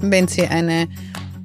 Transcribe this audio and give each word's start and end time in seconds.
wenn 0.00 0.28
Sie 0.28 0.46
eine 0.46 0.88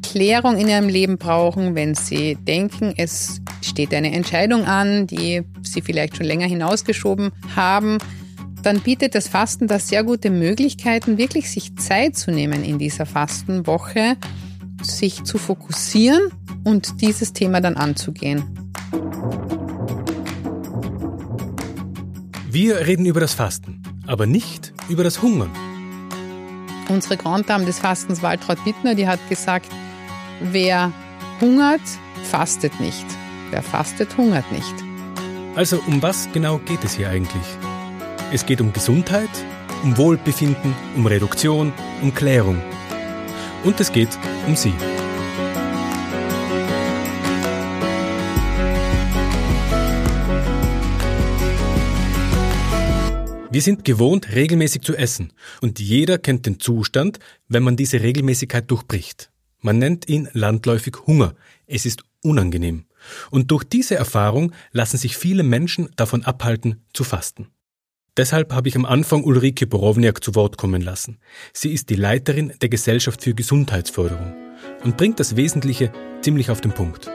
Klärung 0.02 0.58
in 0.58 0.68
Ihrem 0.68 0.88
Leben 0.88 1.18
brauchen, 1.18 1.76
wenn 1.76 1.96
Sie 1.96 2.36
denken, 2.36 2.94
es 2.96 3.42
steht 3.62 3.94
eine 3.94 4.14
Entscheidung 4.14 4.66
an, 4.66 5.08
die 5.08 5.42
Sie 5.62 5.82
vielleicht 5.82 6.18
schon 6.18 6.26
länger 6.26 6.48
hinausgeschoben 6.48 7.32
haben, 7.56 7.98
dann 8.62 8.80
bietet 8.80 9.14
das 9.14 9.28
Fasten 9.28 9.68
da 9.68 9.78
sehr 9.78 10.04
gute 10.04 10.30
Möglichkeiten, 10.30 11.18
wirklich 11.18 11.52
sich 11.52 11.76
Zeit 11.76 12.18
zu 12.18 12.32
nehmen 12.32 12.64
in 12.64 12.80
dieser 12.80 13.06
Fastenwoche, 13.06 14.18
sich 14.82 15.24
zu 15.24 15.38
fokussieren 15.38 16.22
und 16.64 17.02
dieses 17.02 17.34
Thema 17.34 17.62
dann 17.62 17.76
anzugehen. 17.76 18.44
Wir 22.50 22.88
reden 22.88 23.06
über 23.06 23.20
das 23.20 23.34
Fasten, 23.34 23.84
aber 24.08 24.26
nicht 24.26 24.74
über 24.88 25.04
das 25.04 25.22
Hungern. 25.22 25.52
Unsere 26.90 27.18
Grandam 27.18 27.66
des 27.66 27.80
Fastens, 27.80 28.22
Waltraud 28.22 28.64
Bittner, 28.64 28.96
die 28.96 29.08
hat 29.08 29.20
gesagt, 29.30 29.70
wer 30.40 30.92
hungert, 31.42 31.82
fastet 32.30 32.80
nicht. 32.80 33.06
Wer 33.50 33.64
fastet, 33.64 34.16
hungert 34.18 34.52
nicht. 34.52 34.74
Also 35.56 35.82
um 35.88 36.02
was 36.02 36.28
genau 36.34 36.60
geht 36.60 36.84
es 36.84 36.96
hier 36.96 37.10
eigentlich? 37.10 37.46
Es 38.32 38.46
geht 38.46 38.62
um 38.62 38.74
Gesundheit, 38.74 39.30
um 39.84 39.98
Wohlbefinden, 39.98 40.76
um 40.96 41.06
Reduktion, 41.06 41.72
um 42.02 42.14
Klärung. 42.14 42.62
Und 43.64 43.80
es 43.80 43.92
geht 43.92 44.10
um 44.48 44.56
Sie. 44.56 44.74
Wir 53.56 53.62
sind 53.62 53.86
gewohnt, 53.86 54.36
regelmäßig 54.36 54.82
zu 54.82 54.98
essen, 54.98 55.32
und 55.62 55.80
jeder 55.80 56.18
kennt 56.18 56.46
den 56.46 56.60
Zustand, 56.60 57.20
wenn 57.48 57.64
man 57.64 57.78
diese 57.78 58.02
Regelmäßigkeit 58.02 58.70
durchbricht. 58.70 59.32
Man 59.62 59.78
nennt 59.78 60.10
ihn 60.10 60.28
landläufig 60.34 61.08
Hunger. 61.08 61.36
Es 61.66 61.86
ist 61.86 62.04
unangenehm. 62.22 62.84
Und 63.32 63.52
durch 63.52 63.64
diese 63.64 63.96
Erfahrung 63.96 64.52
lassen 64.74 64.98
sich 64.98 65.16
viele 65.16 65.44
Menschen 65.44 65.88
davon 65.96 66.26
abhalten, 66.26 66.84
zu 66.92 67.06
fasten. 67.06 67.48
Deshalb 68.18 68.52
habe 68.52 68.68
ich 68.68 68.76
am 68.76 68.84
Anfang 68.86 69.24
Ulrike 69.24 69.68
Borowniak 69.68 70.22
zu 70.22 70.36
Wort 70.36 70.58
kommen 70.58 70.82
lassen. 70.82 71.20
Sie 71.54 71.72
ist 71.72 71.90
die 71.90 71.96
Leiterin 71.96 72.52
der 72.62 72.68
Gesellschaft 72.68 73.24
für 73.24 73.36
Gesundheitsförderung 73.36 74.36
und 74.84 74.98
bringt 74.98 75.22
das 75.22 75.38
Wesentliche 75.38 75.94
ziemlich 76.20 76.50
auf 76.50 76.60
den 76.60 76.74
Punkt. 76.74 77.10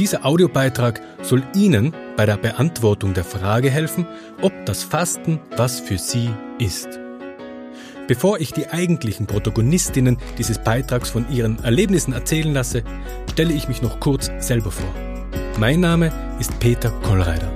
Dieser 0.00 0.24
Audiobeitrag 0.24 1.02
soll 1.20 1.42
Ihnen 1.54 1.94
bei 2.16 2.24
der 2.24 2.38
Beantwortung 2.38 3.12
der 3.12 3.22
Frage 3.22 3.68
helfen, 3.68 4.06
ob 4.40 4.50
das 4.64 4.82
Fasten 4.82 5.38
was 5.58 5.78
für 5.78 5.98
Sie 5.98 6.30
ist. 6.58 6.98
Bevor 8.08 8.40
ich 8.40 8.54
die 8.54 8.66
eigentlichen 8.68 9.26
Protagonistinnen 9.26 10.16
dieses 10.38 10.58
Beitrags 10.58 11.10
von 11.10 11.30
ihren 11.30 11.62
Erlebnissen 11.62 12.14
erzählen 12.14 12.54
lasse, 12.54 12.82
stelle 13.30 13.52
ich 13.52 13.68
mich 13.68 13.82
noch 13.82 14.00
kurz 14.00 14.30
selber 14.38 14.70
vor. 14.70 14.88
Mein 15.58 15.80
Name 15.80 16.10
ist 16.40 16.58
Peter 16.60 16.88
Kollreider. 17.02 17.52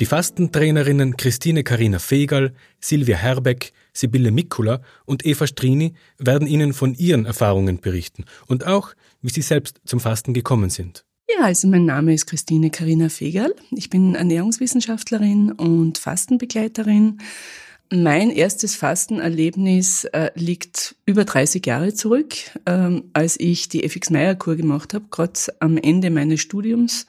Die 0.00 0.06
Fastentrainerinnen 0.06 1.16
Christine 1.16 1.64
Karina 1.64 1.98
Fegal, 1.98 2.52
Silvia 2.78 3.16
Herbeck, 3.16 3.72
Sibylle 3.92 4.30
Mikula 4.30 4.80
und 5.04 5.26
Eva 5.26 5.46
Strini 5.46 5.94
werden 6.18 6.46
Ihnen 6.46 6.72
von 6.72 6.94
ihren 6.94 7.26
Erfahrungen 7.26 7.80
berichten 7.80 8.24
und 8.46 8.66
auch, 8.66 8.94
wie 9.20 9.30
sie 9.30 9.42
selbst 9.42 9.80
zum 9.84 10.00
Fasten 10.00 10.34
gekommen 10.34 10.70
sind. 10.70 11.04
Ja, 11.30 11.44
also 11.44 11.68
mein 11.68 11.86
Name 11.86 12.12
ist 12.12 12.26
Christine 12.26 12.70
Karina 12.70 13.08
Fegal. 13.08 13.54
Ich 13.70 13.88
bin 13.88 14.14
Ernährungswissenschaftlerin 14.14 15.52
und 15.52 15.98
Fastenbegleiterin. 15.98 17.18
Mein 17.94 18.30
erstes 18.30 18.74
Fastenerlebnis 18.74 20.04
äh, 20.04 20.30
liegt 20.34 20.96
über 21.04 21.24
30 21.24 21.64
Jahre 21.66 21.92
zurück, 21.92 22.34
ähm, 22.64 23.04
als 23.12 23.38
ich 23.38 23.68
die 23.68 23.84
FX-Meyer-Kur 23.84 24.56
gemacht 24.56 24.94
habe, 24.94 25.04
gerade 25.10 25.38
am 25.60 25.76
Ende 25.76 26.10
meines 26.10 26.40
Studiums 26.40 27.06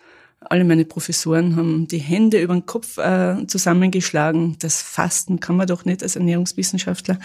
alle 0.50 0.64
meine 0.64 0.86
Professoren 0.86 1.56
haben 1.56 1.88
die 1.88 1.98
Hände 1.98 2.42
über 2.42 2.54
den 2.54 2.66
Kopf 2.66 2.98
äh, 2.98 3.46
zusammengeschlagen. 3.48 4.58
Das 4.60 4.82
Fasten 4.82 5.40
kann 5.40 5.56
man 5.56 5.68
doch 5.68 5.86
nicht 5.86 6.04
als 6.04 6.16
Ernährungswissenschaftler. 6.16 7.20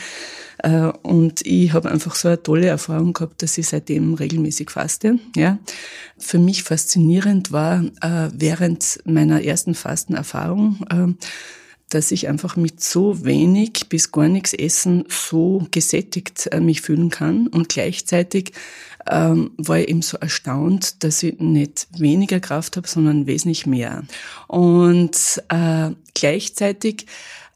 Äh, 0.58 0.90
und 1.02 1.44
ich 1.46 1.72
habe 1.72 1.90
einfach 1.90 2.14
so 2.14 2.28
eine 2.28 2.42
tolle 2.42 2.66
Erfahrung 2.66 3.12
gehabt, 3.12 3.42
dass 3.42 3.58
ich 3.58 3.68
seitdem 3.68 4.14
regelmäßig 4.14 4.70
faste. 4.70 5.18
Ja, 5.36 5.58
für 6.16 6.38
mich 6.38 6.62
faszinierend 6.62 7.52
war 7.52 7.84
äh, 8.00 8.30
während 8.32 9.00
meiner 9.04 9.42
ersten 9.42 9.74
Fastenerfahrung. 9.74 11.16
Dass 11.88 12.10
ich 12.10 12.28
einfach 12.28 12.56
mit 12.56 12.82
so 12.82 13.24
wenig 13.24 13.88
bis 13.88 14.12
gar 14.12 14.28
nichts 14.28 14.52
essen 14.52 15.04
so 15.08 15.66
gesättigt 15.70 16.48
äh, 16.52 16.60
mich 16.60 16.82
fühlen 16.82 17.10
kann 17.10 17.46
und 17.48 17.68
gleichzeitig 17.68 18.52
ähm, 19.10 19.52
war 19.56 19.78
ich 19.78 19.88
eben 19.88 20.02
so 20.02 20.18
erstaunt, 20.18 21.02
dass 21.02 21.22
ich 21.22 21.38
nicht 21.38 21.88
weniger 21.98 22.40
Kraft 22.40 22.76
habe, 22.76 22.86
sondern 22.86 23.26
wesentlich 23.26 23.66
mehr. 23.66 24.04
Und 24.48 25.42
äh, 25.48 25.90
gleichzeitig 26.14 27.06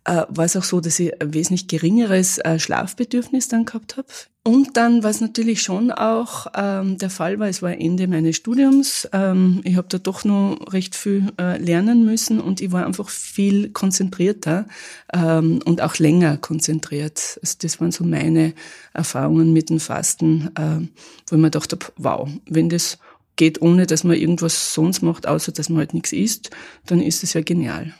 äh, 0.04 0.22
war 0.28 0.44
es 0.44 0.56
auch 0.56 0.64
so, 0.64 0.80
dass 0.80 0.98
ich 0.98 1.20
ein 1.20 1.32
wesentlich 1.34 1.68
geringeres 1.68 2.38
äh, 2.38 2.58
Schlafbedürfnis 2.58 3.48
dann 3.48 3.64
gehabt 3.64 3.96
habe. 3.96 4.08
Und 4.44 4.76
dann, 4.76 5.04
was 5.04 5.20
natürlich 5.20 5.62
schon 5.62 5.92
auch 5.92 6.48
ähm, 6.56 6.98
der 6.98 7.10
Fall 7.10 7.38
war, 7.38 7.46
es 7.46 7.62
war 7.62 7.78
Ende 7.78 8.08
meines 8.08 8.34
Studiums. 8.34 9.08
Ähm, 9.12 9.60
ich 9.62 9.76
habe 9.76 9.86
da 9.88 9.98
doch 9.98 10.24
noch 10.24 10.58
recht 10.72 10.96
viel 10.96 11.32
äh, 11.38 11.58
lernen 11.58 12.04
müssen 12.04 12.40
und 12.40 12.60
ich 12.60 12.72
war 12.72 12.84
einfach 12.84 13.08
viel 13.08 13.70
konzentrierter 13.70 14.66
ähm, 15.12 15.60
und 15.64 15.80
auch 15.80 15.96
länger 15.98 16.38
konzentriert. 16.38 17.38
Also 17.40 17.54
das 17.60 17.80
waren 17.80 17.92
so 17.92 18.02
meine 18.02 18.54
Erfahrungen 18.94 19.52
mit 19.52 19.70
dem 19.70 19.78
Fasten, 19.78 20.50
äh, 20.56 20.88
wo 21.28 21.36
ich 21.36 21.40
mir 21.40 21.50
gedacht 21.50 21.70
habe, 21.70 21.86
wow, 21.96 22.28
wenn 22.46 22.68
das 22.68 22.98
geht, 23.36 23.62
ohne 23.62 23.86
dass 23.86 24.02
man 24.02 24.16
irgendwas 24.16 24.74
sonst 24.74 25.02
macht, 25.02 25.28
außer 25.28 25.52
dass 25.52 25.68
man 25.68 25.78
halt 25.78 25.94
nichts 25.94 26.12
isst, 26.12 26.50
dann 26.86 27.00
ist 27.00 27.22
es 27.22 27.34
ja 27.34 27.42
genial. 27.42 27.94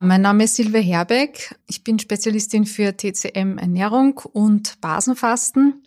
Mein 0.00 0.22
Name 0.22 0.44
ist 0.44 0.56
Silvia 0.56 0.80
Herbeck. 0.80 1.54
Ich 1.66 1.84
bin 1.84 1.98
Spezialistin 1.98 2.66
für 2.66 2.96
TCM 2.96 3.58
Ernährung 3.58 4.20
und 4.32 4.80
Basenfasten. 4.80 5.84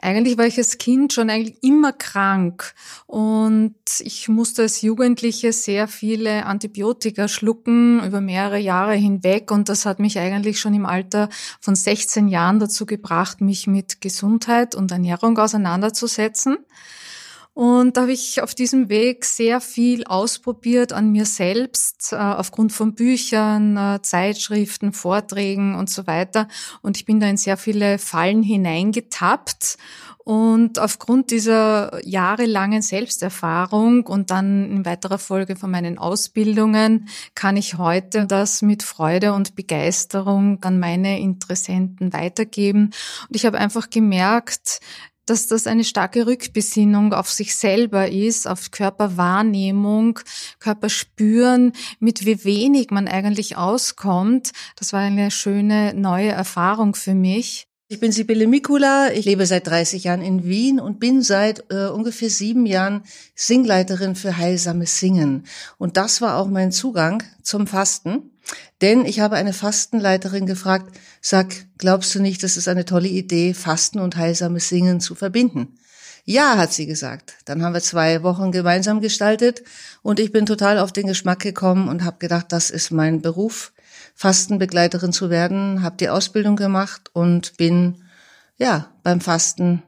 Eigentlich 0.00 0.36
war 0.36 0.46
ich 0.46 0.58
als 0.58 0.76
Kind 0.76 1.14
schon 1.14 1.30
eigentlich 1.30 1.62
immer 1.62 1.92
krank 1.92 2.74
und 3.06 3.74
ich 4.00 4.28
musste 4.28 4.62
als 4.62 4.82
Jugendliche 4.82 5.52
sehr 5.52 5.88
viele 5.88 6.44
Antibiotika 6.44 7.26
schlucken 7.28 8.04
über 8.04 8.20
mehrere 8.20 8.58
Jahre 8.58 8.94
hinweg 8.94 9.50
und 9.50 9.70
das 9.70 9.86
hat 9.86 9.98
mich 9.98 10.18
eigentlich 10.18 10.60
schon 10.60 10.74
im 10.74 10.84
Alter 10.84 11.30
von 11.60 11.74
16 11.74 12.28
Jahren 12.28 12.60
dazu 12.60 12.84
gebracht, 12.84 13.40
mich 13.40 13.66
mit 13.66 14.02
Gesundheit 14.02 14.74
und 14.74 14.92
Ernährung 14.92 15.38
auseinanderzusetzen. 15.38 16.58
Und 17.56 17.96
da 17.96 18.02
habe 18.02 18.12
ich 18.12 18.42
auf 18.42 18.54
diesem 18.54 18.90
Weg 18.90 19.24
sehr 19.24 19.62
viel 19.62 20.04
ausprobiert 20.04 20.92
an 20.92 21.10
mir 21.10 21.24
selbst, 21.24 22.12
äh, 22.12 22.16
aufgrund 22.16 22.70
von 22.74 22.94
Büchern, 22.94 23.78
äh, 23.78 24.02
Zeitschriften, 24.02 24.92
Vorträgen 24.92 25.74
und 25.74 25.88
so 25.88 26.06
weiter. 26.06 26.48
Und 26.82 26.98
ich 26.98 27.06
bin 27.06 27.18
da 27.18 27.26
in 27.28 27.38
sehr 27.38 27.56
viele 27.56 27.96
Fallen 27.96 28.42
hineingetappt. 28.42 29.78
Und 30.18 30.78
aufgrund 30.78 31.30
dieser 31.30 31.98
jahrelangen 32.06 32.82
Selbsterfahrung 32.82 34.04
und 34.06 34.30
dann 34.30 34.70
in 34.70 34.84
weiterer 34.84 35.18
Folge 35.18 35.56
von 35.56 35.70
meinen 35.70 35.96
Ausbildungen 35.96 37.08
kann 37.34 37.56
ich 37.56 37.78
heute 37.78 38.26
das 38.26 38.60
mit 38.60 38.82
Freude 38.82 39.32
und 39.32 39.54
Begeisterung 39.54 40.62
an 40.62 40.78
meine 40.78 41.20
Interessenten 41.20 42.12
weitergeben. 42.12 42.90
Und 43.28 43.36
ich 43.36 43.46
habe 43.46 43.56
einfach 43.56 43.88
gemerkt, 43.88 44.80
dass 45.26 45.48
das 45.48 45.66
eine 45.66 45.84
starke 45.84 46.26
Rückbesinnung 46.26 47.12
auf 47.12 47.30
sich 47.30 47.54
selber 47.54 48.08
ist, 48.10 48.48
auf 48.48 48.70
Körperwahrnehmung, 48.70 50.20
Körperspüren, 50.60 51.72
mit 51.98 52.24
wie 52.24 52.44
wenig 52.44 52.90
man 52.90 53.08
eigentlich 53.08 53.56
auskommt. 53.56 54.52
Das 54.76 54.92
war 54.92 55.00
eine 55.00 55.30
schöne 55.30 55.92
neue 55.94 56.30
Erfahrung 56.30 56.94
für 56.94 57.14
mich. 57.14 57.66
Ich 57.88 58.00
bin 58.00 58.10
Sibylle 58.10 58.48
Mikula, 58.48 59.12
ich 59.12 59.24
lebe 59.26 59.46
seit 59.46 59.68
30 59.68 60.02
Jahren 60.04 60.20
in 60.20 60.44
Wien 60.44 60.80
und 60.80 60.98
bin 60.98 61.22
seit 61.22 61.70
äh, 61.70 61.86
ungefähr 61.86 62.30
sieben 62.30 62.66
Jahren 62.66 63.04
Singleiterin 63.36 64.16
für 64.16 64.36
heilsames 64.36 64.98
Singen. 64.98 65.44
Und 65.78 65.96
das 65.96 66.20
war 66.20 66.36
auch 66.36 66.48
mein 66.48 66.72
Zugang 66.72 67.22
zum 67.42 67.68
Fasten. 67.68 68.32
Denn 68.80 69.04
ich 69.04 69.20
habe 69.20 69.36
eine 69.36 69.52
Fastenleiterin 69.52 70.46
gefragt, 70.46 70.96
sag, 71.20 71.54
glaubst 71.78 72.14
du 72.14 72.20
nicht, 72.20 72.42
das 72.42 72.56
ist 72.56 72.68
eine 72.68 72.84
tolle 72.84 73.08
Idee, 73.08 73.54
Fasten 73.54 73.98
und 73.98 74.16
heilsames 74.16 74.68
Singen 74.68 75.00
zu 75.00 75.14
verbinden? 75.14 75.78
Ja, 76.24 76.56
hat 76.56 76.72
sie 76.72 76.86
gesagt. 76.86 77.34
Dann 77.44 77.62
haben 77.62 77.72
wir 77.72 77.80
zwei 77.80 78.22
Wochen 78.22 78.50
gemeinsam 78.50 79.00
gestaltet 79.00 79.62
und 80.02 80.18
ich 80.18 80.32
bin 80.32 80.44
total 80.44 80.78
auf 80.78 80.92
den 80.92 81.06
Geschmack 81.06 81.38
gekommen 81.38 81.88
und 81.88 82.04
habe 82.04 82.18
gedacht, 82.18 82.46
das 82.50 82.70
ist 82.70 82.90
mein 82.90 83.22
Beruf, 83.22 83.72
Fastenbegleiterin 84.16 85.12
zu 85.12 85.30
werden, 85.30 85.82
habe 85.82 85.96
die 85.98 86.08
Ausbildung 86.08 86.56
gemacht 86.56 87.10
und 87.12 87.56
bin 87.56 88.02
ja 88.58 88.90
beim 89.04 89.20
Fasten 89.20 89.82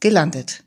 gelandet. 0.00 0.62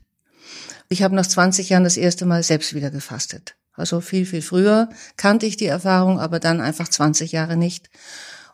Ich 0.88 1.02
habe 1.02 1.14
nach 1.14 1.26
20 1.26 1.68
Jahren 1.68 1.84
das 1.84 1.96
erste 1.96 2.26
Mal 2.26 2.42
selbst 2.42 2.74
wieder 2.74 2.90
gefastet. 2.90 3.54
Also 3.74 4.00
viel, 4.00 4.26
viel 4.26 4.42
früher 4.42 4.88
kannte 5.16 5.46
ich 5.46 5.56
die 5.56 5.66
Erfahrung, 5.66 6.20
aber 6.20 6.40
dann 6.40 6.60
einfach 6.60 6.88
20 6.88 7.32
Jahre 7.32 7.56
nicht. 7.56 7.90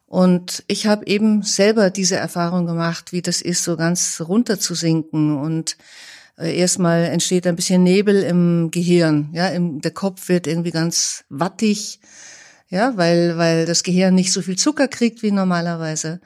Und 0.06 0.64
ich 0.68 0.86
habe 0.86 1.06
eben 1.06 1.42
selber 1.42 1.90
diese 1.90 2.16
Erfahrung 2.16 2.66
gemacht, 2.66 3.12
wie 3.12 3.20
das 3.20 3.42
ist, 3.42 3.62
so 3.64 3.76
ganz 3.76 4.22
runter 4.26 4.58
zu 4.58 4.74
sinken 4.74 5.36
und 5.36 5.76
äh, 6.38 6.56
erstmal 6.56 7.04
entsteht 7.04 7.46
ein 7.46 7.56
bisschen 7.56 7.82
Nebel 7.82 8.22
im 8.22 8.70
Gehirn, 8.70 9.28
ja, 9.32 9.48
im, 9.48 9.80
der 9.80 9.90
Kopf 9.90 10.28
wird 10.28 10.46
irgendwie 10.46 10.70
ganz 10.70 11.24
wattig, 11.28 12.00
ja, 12.70 12.96
weil, 12.96 13.36
weil 13.36 13.66
das 13.66 13.82
Gehirn 13.82 14.14
nicht 14.14 14.32
so 14.32 14.40
viel 14.40 14.56
Zucker 14.56 14.88
kriegt 14.88 15.22
wie 15.22 15.30
normalerweise. 15.30 16.20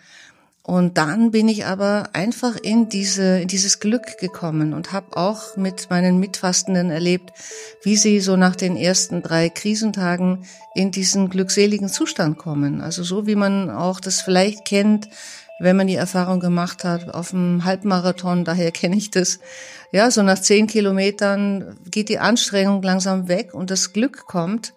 Und 0.64 0.96
dann 0.96 1.32
bin 1.32 1.48
ich 1.48 1.66
aber 1.66 2.10
einfach 2.12 2.56
in 2.56 2.88
diese 2.88 3.40
in 3.40 3.48
dieses 3.48 3.80
Glück 3.80 4.18
gekommen 4.18 4.74
und 4.74 4.92
habe 4.92 5.16
auch 5.16 5.56
mit 5.56 5.90
meinen 5.90 6.20
Mitfastenden 6.20 6.90
erlebt, 6.90 7.32
wie 7.82 7.96
sie 7.96 8.20
so 8.20 8.36
nach 8.36 8.54
den 8.54 8.76
ersten 8.76 9.22
drei 9.22 9.48
Krisentagen 9.48 10.46
in 10.74 10.92
diesen 10.92 11.30
glückseligen 11.30 11.88
Zustand 11.88 12.38
kommen. 12.38 12.80
Also 12.80 13.02
so 13.02 13.26
wie 13.26 13.34
man 13.34 13.70
auch 13.70 13.98
das 13.98 14.20
vielleicht 14.20 14.64
kennt, 14.64 15.08
wenn 15.58 15.76
man 15.76 15.88
die 15.88 15.96
Erfahrung 15.96 16.38
gemacht 16.38 16.84
hat 16.84 17.12
auf 17.12 17.30
dem 17.30 17.64
Halbmarathon. 17.64 18.44
Daher 18.44 18.70
kenne 18.70 18.96
ich 18.96 19.10
das. 19.10 19.40
Ja, 19.90 20.12
so 20.12 20.22
nach 20.22 20.38
zehn 20.38 20.68
Kilometern 20.68 21.76
geht 21.90 22.08
die 22.08 22.20
Anstrengung 22.20 22.82
langsam 22.82 23.26
weg 23.26 23.52
und 23.52 23.70
das 23.72 23.92
Glück 23.92 24.26
kommt 24.26 24.74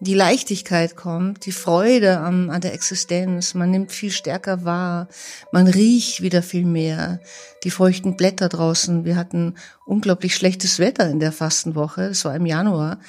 die 0.00 0.14
Leichtigkeit 0.14 0.94
kommt, 0.94 1.44
die 1.44 1.52
Freude 1.52 2.18
an, 2.20 2.50
an 2.50 2.60
der 2.60 2.72
Existenz, 2.72 3.54
man 3.54 3.70
nimmt 3.70 3.90
viel 3.90 4.12
stärker 4.12 4.64
wahr, 4.64 5.08
man 5.50 5.66
riecht 5.66 6.22
wieder 6.22 6.42
viel 6.42 6.64
mehr, 6.64 7.20
die 7.64 7.70
feuchten 7.70 8.16
Blätter 8.16 8.48
draußen. 8.48 9.04
Wir 9.04 9.16
hatten 9.16 9.56
unglaublich 9.86 10.36
schlechtes 10.36 10.78
Wetter 10.78 11.08
in 11.08 11.18
der 11.18 11.32
Fastenwoche, 11.32 12.02
es 12.04 12.24
war 12.24 12.36
im 12.36 12.46
Januar, 12.46 13.00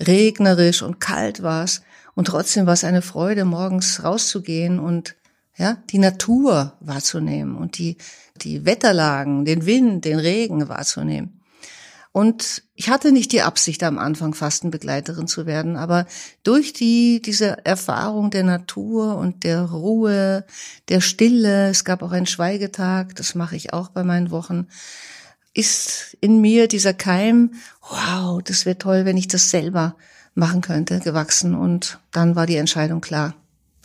regnerisch 0.00 0.82
und 0.82 1.00
kalt 1.00 1.42
war 1.42 1.64
es 1.64 1.82
und 2.14 2.26
trotzdem 2.26 2.66
war 2.66 2.74
es 2.74 2.84
eine 2.84 3.02
Freude, 3.02 3.44
morgens 3.44 4.04
rauszugehen 4.04 4.78
und 4.78 5.16
ja, 5.56 5.78
die 5.90 5.98
Natur 5.98 6.74
wahrzunehmen 6.80 7.56
und 7.56 7.78
die, 7.78 7.96
die 8.36 8.64
Wetterlagen, 8.66 9.44
den 9.44 9.64
Wind, 9.66 10.04
den 10.04 10.18
Regen 10.18 10.68
wahrzunehmen. 10.68 11.35
Und 12.16 12.62
ich 12.74 12.88
hatte 12.88 13.12
nicht 13.12 13.30
die 13.32 13.42
Absicht, 13.42 13.82
am 13.82 13.98
Anfang 13.98 14.32
Fastenbegleiterin 14.32 15.26
zu 15.26 15.44
werden, 15.44 15.76
aber 15.76 16.06
durch 16.44 16.72
die, 16.72 17.20
diese 17.20 17.62
Erfahrung 17.66 18.30
der 18.30 18.42
Natur 18.42 19.18
und 19.18 19.44
der 19.44 19.60
Ruhe, 19.60 20.46
der 20.88 21.02
Stille, 21.02 21.68
es 21.68 21.84
gab 21.84 22.00
auch 22.02 22.12
einen 22.12 22.24
Schweigetag, 22.24 23.14
das 23.16 23.34
mache 23.34 23.54
ich 23.54 23.74
auch 23.74 23.90
bei 23.90 24.02
meinen 24.02 24.30
Wochen, 24.30 24.66
ist 25.52 26.16
in 26.22 26.40
mir 26.40 26.68
dieser 26.68 26.94
Keim, 26.94 27.52
wow, 27.82 28.40
das 28.42 28.64
wäre 28.64 28.78
toll, 28.78 29.04
wenn 29.04 29.18
ich 29.18 29.28
das 29.28 29.50
selber 29.50 29.94
machen 30.34 30.62
könnte, 30.62 31.00
gewachsen. 31.00 31.54
Und 31.54 31.98
dann 32.12 32.34
war 32.34 32.46
die 32.46 32.56
Entscheidung 32.56 33.02
klar, 33.02 33.34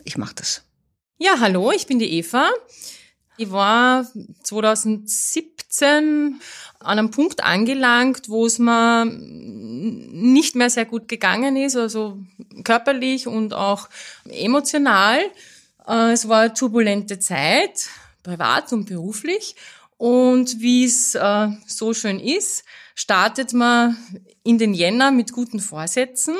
ich 0.04 0.16
mache 0.16 0.36
das. 0.36 0.62
Ja, 1.18 1.32
hallo, 1.38 1.70
ich 1.70 1.86
bin 1.86 1.98
die 1.98 2.10
Eva. 2.10 2.48
Ich 3.38 3.50
war 3.50 4.06
2017 4.42 6.40
an 6.80 6.98
einem 6.98 7.10
Punkt 7.10 7.42
angelangt, 7.42 8.28
wo 8.28 8.44
es 8.46 8.58
mir 8.58 9.06
nicht 9.06 10.54
mehr 10.54 10.70
sehr 10.70 10.84
gut 10.84 11.08
gegangen 11.08 11.56
ist, 11.56 11.76
also 11.76 12.18
körperlich 12.64 13.26
und 13.26 13.54
auch 13.54 13.88
emotional. 14.24 15.20
Äh, 15.86 16.12
es 16.12 16.28
war 16.28 16.42
eine 16.42 16.54
turbulente 16.54 17.18
Zeit, 17.18 17.88
privat 18.22 18.72
und 18.72 18.84
beruflich. 18.86 19.56
Und 19.96 20.60
wie 20.60 20.84
es 20.84 21.14
äh, 21.14 21.48
so 21.66 21.94
schön 21.94 22.20
ist, 22.20 22.64
startet 22.94 23.52
man 23.52 23.96
in 24.42 24.58
den 24.58 24.74
Jänner 24.74 25.10
mit 25.10 25.32
guten 25.32 25.60
Vorsätzen. 25.60 26.34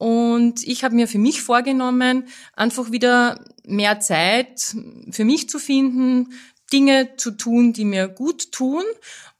Und 0.00 0.66
ich 0.66 0.82
habe 0.82 0.94
mir 0.94 1.06
für 1.06 1.18
mich 1.18 1.42
vorgenommen, 1.42 2.24
einfach 2.54 2.90
wieder 2.90 3.44
mehr 3.66 4.00
Zeit 4.00 4.74
für 5.10 5.26
mich 5.26 5.50
zu 5.50 5.58
finden, 5.58 6.32
Dinge 6.72 7.16
zu 7.18 7.32
tun, 7.32 7.74
die 7.74 7.84
mir 7.84 8.08
gut 8.08 8.50
tun 8.50 8.82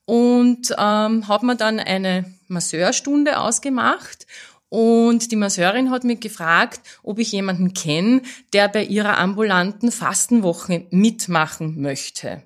und 0.05 0.75
ähm, 0.77 1.29
habe 1.29 1.47
mir 1.47 1.57
dann 1.57 1.81
eine 1.81 2.27
Masseurstunde 2.49 3.41
ausgemacht 3.41 4.27
und 4.69 5.33
die 5.33 5.37
Masseurin 5.37 5.91
hat 5.91 6.05
mich 6.05 6.21
gefragt, 6.21 6.83
ob 7.03 7.19
ich 7.21 7.33
jemanden 7.33 7.73
kenne, 7.73 8.21
der 8.53 8.69
bei 8.69 8.85
ihrer 8.85 9.17
ambulanten 9.17 9.91
Fastenwoche 9.91 10.87
mitmachen 10.91 11.81
möchte. 11.81 12.43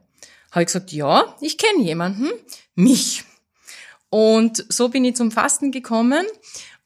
Habe 0.52 0.62
ich 0.62 0.66
gesagt, 0.66 0.92
ja, 0.92 1.34
ich 1.40 1.58
kenne 1.58 1.82
jemanden, 1.82 2.30
mich. 2.76 3.24
Und 4.08 4.64
so 4.68 4.88
bin 4.88 5.04
ich 5.04 5.16
zum 5.16 5.32
Fasten 5.32 5.72
gekommen 5.72 6.24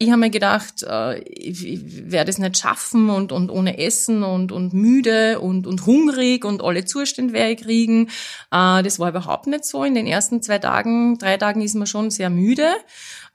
ich 0.01 0.11
habe 0.11 0.21
mir 0.21 0.31
gedacht, 0.31 0.85
äh, 0.85 1.19
ich 1.23 2.11
werde 2.11 2.31
es 2.31 2.39
nicht 2.39 2.57
schaffen 2.57 3.11
und, 3.11 3.33
und 3.33 3.51
ohne 3.51 3.79
Essen 3.79 4.23
und, 4.23 4.53
und 4.53 4.73
müde 4.73 5.41
und, 5.41 5.67
und 5.67 5.87
hungrig 5.87 6.45
und 6.45 6.63
alle 6.63 6.85
Zustände 6.85 7.33
werde 7.33 7.55
ich 7.55 7.63
kriegen. 7.63 8.07
Äh, 8.53 8.85
das 8.85 9.01
war 9.01 9.09
überhaupt 9.09 9.49
nicht 9.49 9.65
so. 9.65 9.83
In 9.83 9.95
den 9.95 10.07
ersten 10.07 10.41
zwei 10.41 10.61
Tagen, 10.61 11.19
drei 11.19 11.37
Tagen 11.37 11.63
ist 11.63 11.75
man 11.75 11.89
schon 11.89 12.13
sehr 12.13 12.31
müde. 12.31 12.69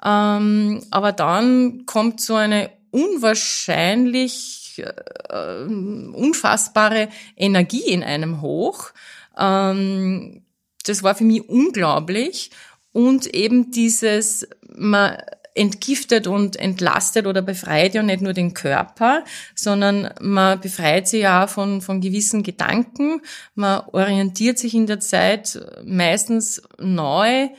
Ähm, 0.04 0.82
aber 0.90 1.12
dann 1.12 1.86
kommt 1.86 2.22
so 2.22 2.36
eine 2.36 2.70
unwahrscheinlich 2.92 4.82
äh, 5.30 5.66
unfassbare 5.66 7.10
Energie 7.36 7.92
in 7.92 8.04
einem 8.04 8.40
hoch. 8.40 8.92
Ähm, 9.38 10.44
das 10.86 11.04
war 11.04 11.16
für 11.16 11.26
mich 11.26 11.50
unglaublich. 11.50 12.52
Und 12.94 13.28
eben 13.28 13.72
dieses, 13.72 14.48
man 14.74 15.18
entgiftet 15.56 16.28
und 16.28 16.56
entlastet 16.56 17.28
oder 17.28 17.42
befreit 17.42 17.94
ja 17.94 18.04
nicht 18.04 18.22
nur 18.22 18.34
den 18.34 18.54
Körper, 18.54 19.24
sondern 19.56 20.10
man 20.20 20.60
befreit 20.60 21.08
sich 21.08 21.22
ja 21.22 21.48
von, 21.48 21.82
von 21.82 22.02
gewissen 22.02 22.44
Gedanken. 22.44 23.22
Man 23.56 23.82
orientiert 23.92 24.58
sich 24.58 24.74
in 24.74 24.88
der 24.88 25.00
Zeit 25.00 25.60
meistens 25.86 26.62
neu 26.80 27.50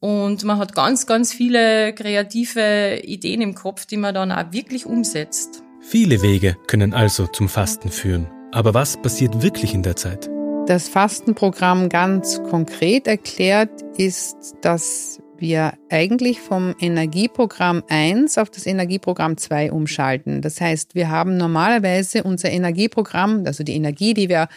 und 0.00 0.44
man 0.44 0.58
hat 0.58 0.74
ganz, 0.74 1.06
ganz 1.06 1.32
viele 1.32 1.94
kreative 1.94 3.00
Ideen 3.04 3.42
im 3.42 3.54
Kopf, 3.54 3.84
die 3.86 3.98
man 3.98 4.14
dann 4.14 4.32
auch 4.32 4.52
wirklich 4.52 4.86
umsetzt. 4.86 5.62
Viele 5.82 6.22
Wege 6.22 6.56
können 6.66 6.94
also 6.94 7.26
zum 7.26 7.48
Fasten 7.48 7.90
führen. 7.90 8.26
Aber 8.52 8.74
was 8.74 8.96
passiert 9.00 9.42
wirklich 9.42 9.74
in 9.74 9.82
der 9.82 9.96
Zeit? 9.96 10.28
Das 10.66 10.88
Fastenprogramm 10.88 11.88
ganz 11.88 12.42
konkret 12.44 13.06
erklärt 13.06 13.82
ist, 13.96 14.54
dass 14.62 15.20
wir 15.40 15.74
eigentlich 15.88 16.40
vom 16.40 16.74
Energieprogramm 16.78 17.82
1 17.88 18.38
auf 18.38 18.50
das 18.50 18.66
Energieprogramm 18.66 19.36
2 19.36 19.72
umschalten. 19.72 20.42
Das 20.42 20.60
heißt, 20.60 20.94
wir 20.94 21.08
haben 21.08 21.36
normalerweise 21.36 22.22
unser 22.22 22.50
Energieprogramm, 22.50 23.44
also 23.46 23.64
die 23.64 23.74
Energie, 23.74 24.14
die 24.14 24.28
wir 24.28 24.48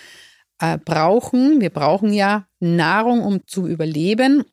äh, 0.60 0.78
brauchen. 0.78 1.62
Wir 1.62 1.70
brauchen 1.70 2.14
ja 2.14 2.48
Nahrung, 2.60 3.22
um 3.22 3.46
zu 3.48 3.68
überleben. 3.68 4.44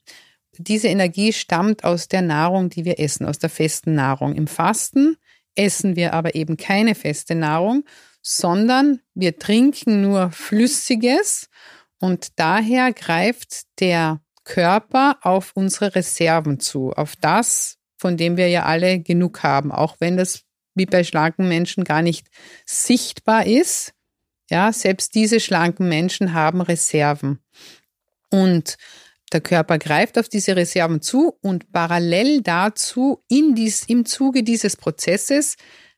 Diese 0.58 0.88
Energie 0.88 1.32
stammt 1.32 1.84
aus 1.84 2.08
der 2.08 2.22
Nahrung, 2.22 2.70
die 2.70 2.84
wir 2.84 2.98
essen, 2.98 3.26
aus 3.26 3.38
der 3.38 3.50
festen 3.50 3.94
Nahrung. 3.94 4.34
Im 4.34 4.46
Fasten 4.46 5.16
essen 5.54 5.96
wir 5.96 6.14
aber 6.14 6.34
eben 6.34 6.56
keine 6.56 6.94
feste 6.94 7.34
Nahrung, 7.34 7.84
sondern 8.22 9.00
wir 9.14 9.38
trinken 9.38 10.02
nur 10.02 10.30
Flüssiges 10.30 11.48
und 11.98 12.38
daher 12.38 12.92
greift 12.92 13.62
der 13.80 14.20
Körper 14.50 15.16
auf 15.22 15.52
unsere 15.54 15.94
Reserven 15.94 16.58
zu, 16.58 16.90
auf 16.90 17.14
das, 17.14 17.78
von 17.96 18.16
dem 18.16 18.36
wir 18.36 18.48
ja 18.48 18.64
alle 18.64 18.98
genug 18.98 19.44
haben, 19.44 19.70
auch 19.70 19.96
wenn 20.00 20.16
das 20.16 20.42
wie 20.74 20.86
bei 20.86 21.04
schlanken 21.04 21.46
Menschen 21.46 21.84
gar 21.84 22.02
nicht 22.02 22.26
sichtbar 22.66 23.46
ist. 23.46 23.92
Ja, 24.50 24.72
selbst 24.72 25.14
diese 25.14 25.38
schlanken 25.38 25.88
Menschen 25.88 26.34
haben 26.34 26.62
Reserven. 26.62 27.38
Und 28.28 28.76
der 29.32 29.40
Körper 29.40 29.78
greift 29.78 30.18
auf 30.18 30.28
diese 30.28 30.56
Reserven 30.56 31.00
zu 31.00 31.38
und 31.42 31.70
parallel 31.70 32.42
dazu 32.42 33.22
in 33.28 33.54
dies, 33.54 33.84
im 33.86 34.04
Zuge 34.04 34.42
dieses 34.42 34.76
Prozesses 34.76 35.54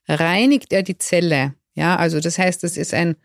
reinigt 0.07 0.73
er 0.73 0.83
die 0.83 0.99
Zelle. 0.99 1.55
Ja, 1.73 1.95
also 1.95 2.19
das 2.19 2.37
heißt, 2.37 2.61
das 2.63 2.77
ist 2.77 2.93
ein 2.93 3.15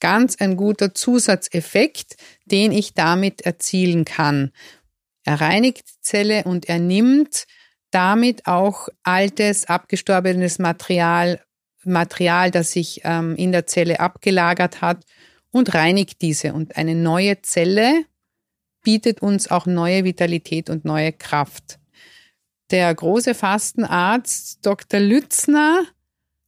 ganz 0.00 0.36
ein 0.36 0.56
guter 0.56 0.94
Zusatzeffekt, 0.94 2.16
den 2.44 2.72
ich 2.72 2.94
damit 2.94 3.42
erzielen 3.42 4.04
kann. 4.04 4.52
Er 5.24 5.40
reinigt 5.40 5.88
die 5.88 6.00
Zelle 6.00 6.44
und 6.44 6.68
er 6.68 6.78
nimmt 6.78 7.46
damit 7.90 8.46
auch 8.46 8.88
altes, 9.02 9.66
abgestorbenes 9.66 10.58
Material, 10.58 11.40
Material, 11.84 12.50
das 12.50 12.72
sich 12.72 13.00
ähm, 13.04 13.36
in 13.36 13.52
der 13.52 13.66
Zelle 13.66 14.00
abgelagert 14.00 14.80
hat 14.80 15.04
und 15.50 15.74
reinigt 15.74 16.20
diese. 16.22 16.52
Und 16.52 16.76
eine 16.76 16.94
neue 16.94 17.40
Zelle 17.42 18.04
bietet 18.82 19.22
uns 19.22 19.50
auch 19.50 19.66
neue 19.66 20.04
Vitalität 20.04 20.70
und 20.70 20.84
neue 20.84 21.12
Kraft. 21.12 21.78
Der 22.70 22.94
große 22.94 23.34
Fastenarzt 23.34 24.64
Dr. 24.64 25.00
Lützner 25.00 25.84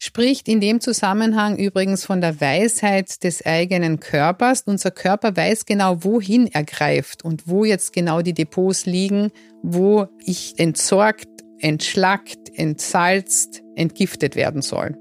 spricht 0.03 0.49
in 0.49 0.61
dem 0.61 0.81
Zusammenhang 0.81 1.59
übrigens 1.59 2.05
von 2.05 2.23
der 2.23 2.41
Weisheit 2.41 3.23
des 3.23 3.45
eigenen 3.45 4.01
Körpers. 4.01 4.63
Unser 4.67 4.91
Körper 4.91 5.37
weiß 5.37 5.67
genau, 5.67 6.03
wohin 6.03 6.47
er 6.47 6.65
greift 6.65 7.23
und 7.23 7.47
wo 7.47 7.65
jetzt 7.65 7.93
genau 7.93 8.23
die 8.23 8.33
Depots 8.33 8.87
liegen, 8.87 9.31
wo 9.63 10.09
ich 10.25 10.59
entsorgt, 10.59 11.29
entschlackt, 11.59 12.49
entsalzt, 12.55 13.63
entgiftet 13.77 14.37
werden 14.37 14.63
soll. 14.63 14.97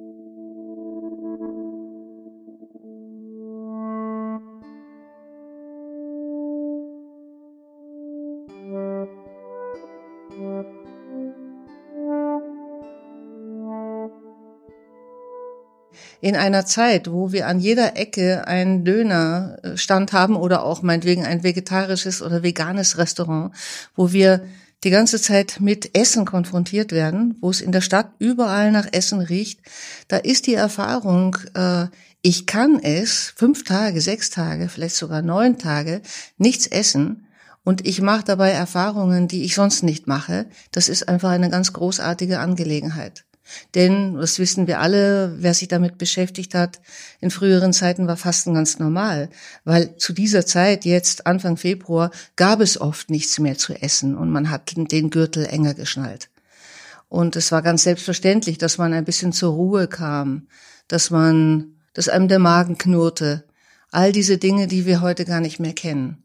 In 16.21 16.35
einer 16.35 16.65
Zeit, 16.65 17.11
wo 17.11 17.31
wir 17.31 17.47
an 17.47 17.59
jeder 17.59 17.95
Ecke 17.97 18.47
einen 18.47 18.83
Dönerstand 18.83 20.13
haben 20.13 20.35
oder 20.35 20.63
auch 20.63 20.81
meinetwegen 20.81 21.25
ein 21.25 21.43
vegetarisches 21.43 22.21
oder 22.21 22.43
veganes 22.43 22.97
Restaurant, 22.97 23.53
wo 23.95 24.11
wir 24.11 24.43
die 24.83 24.89
ganze 24.89 25.21
Zeit 25.21 25.57
mit 25.59 25.97
Essen 25.97 26.25
konfrontiert 26.25 26.91
werden, 26.91 27.37
wo 27.41 27.49
es 27.49 27.61
in 27.61 27.71
der 27.71 27.81
Stadt 27.81 28.11
überall 28.19 28.71
nach 28.71 28.87
Essen 28.91 29.19
riecht, 29.19 29.59
da 30.07 30.17
ist 30.17 30.47
die 30.47 30.53
Erfahrung, 30.53 31.37
äh, 31.53 31.87
ich 32.21 32.45
kann 32.45 32.79
es 32.81 33.33
fünf 33.35 33.63
Tage, 33.63 34.01
sechs 34.01 34.29
Tage, 34.29 34.69
vielleicht 34.69 34.95
sogar 34.95 35.21
neun 35.21 35.57
Tage 35.57 36.01
nichts 36.37 36.67
essen 36.67 37.27
und 37.63 37.85
ich 37.85 38.01
mache 38.01 38.23
dabei 38.25 38.51
Erfahrungen, 38.51 39.27
die 39.27 39.43
ich 39.43 39.55
sonst 39.55 39.83
nicht 39.83 40.07
mache. 40.07 40.47
Das 40.71 40.89
ist 40.89 41.07
einfach 41.07 41.29
eine 41.29 41.49
ganz 41.49 41.71
großartige 41.71 42.39
Angelegenheit. 42.39 43.25
Denn, 43.75 44.15
das 44.15 44.39
wissen 44.39 44.67
wir 44.67 44.79
alle, 44.79 45.35
wer 45.37 45.53
sich 45.53 45.67
damit 45.67 45.97
beschäftigt 45.97 46.55
hat, 46.55 46.79
in 47.19 47.31
früheren 47.31 47.73
Zeiten 47.73 48.07
war 48.07 48.17
Fasten 48.17 48.53
ganz 48.53 48.79
normal, 48.79 49.29
weil 49.63 49.95
zu 49.97 50.13
dieser 50.13 50.45
Zeit, 50.45 50.85
jetzt 50.85 51.27
Anfang 51.27 51.57
Februar, 51.57 52.11
gab 52.35 52.61
es 52.61 52.79
oft 52.79 53.09
nichts 53.09 53.39
mehr 53.39 53.57
zu 53.57 53.73
essen 53.73 54.15
und 54.15 54.31
man 54.31 54.49
hat 54.49 54.73
den 54.75 55.09
Gürtel 55.09 55.45
enger 55.45 55.73
geschnallt. 55.73 56.29
Und 57.09 57.35
es 57.35 57.51
war 57.51 57.61
ganz 57.61 57.83
selbstverständlich, 57.83 58.59
dass 58.59 58.77
man 58.77 58.93
ein 58.93 59.05
bisschen 59.05 59.33
zur 59.33 59.53
Ruhe 59.53 59.87
kam, 59.87 60.47
dass 60.87 61.09
man, 61.09 61.73
dass 61.93 62.07
einem 62.07 62.27
der 62.27 62.39
Magen 62.39 62.77
knurrte. 62.77 63.45
All 63.91 64.11
diese 64.11 64.37
Dinge, 64.37 64.67
die 64.67 64.85
wir 64.85 65.01
heute 65.01 65.25
gar 65.25 65.39
nicht 65.39 65.59
mehr 65.59 65.73
kennen. 65.73 66.23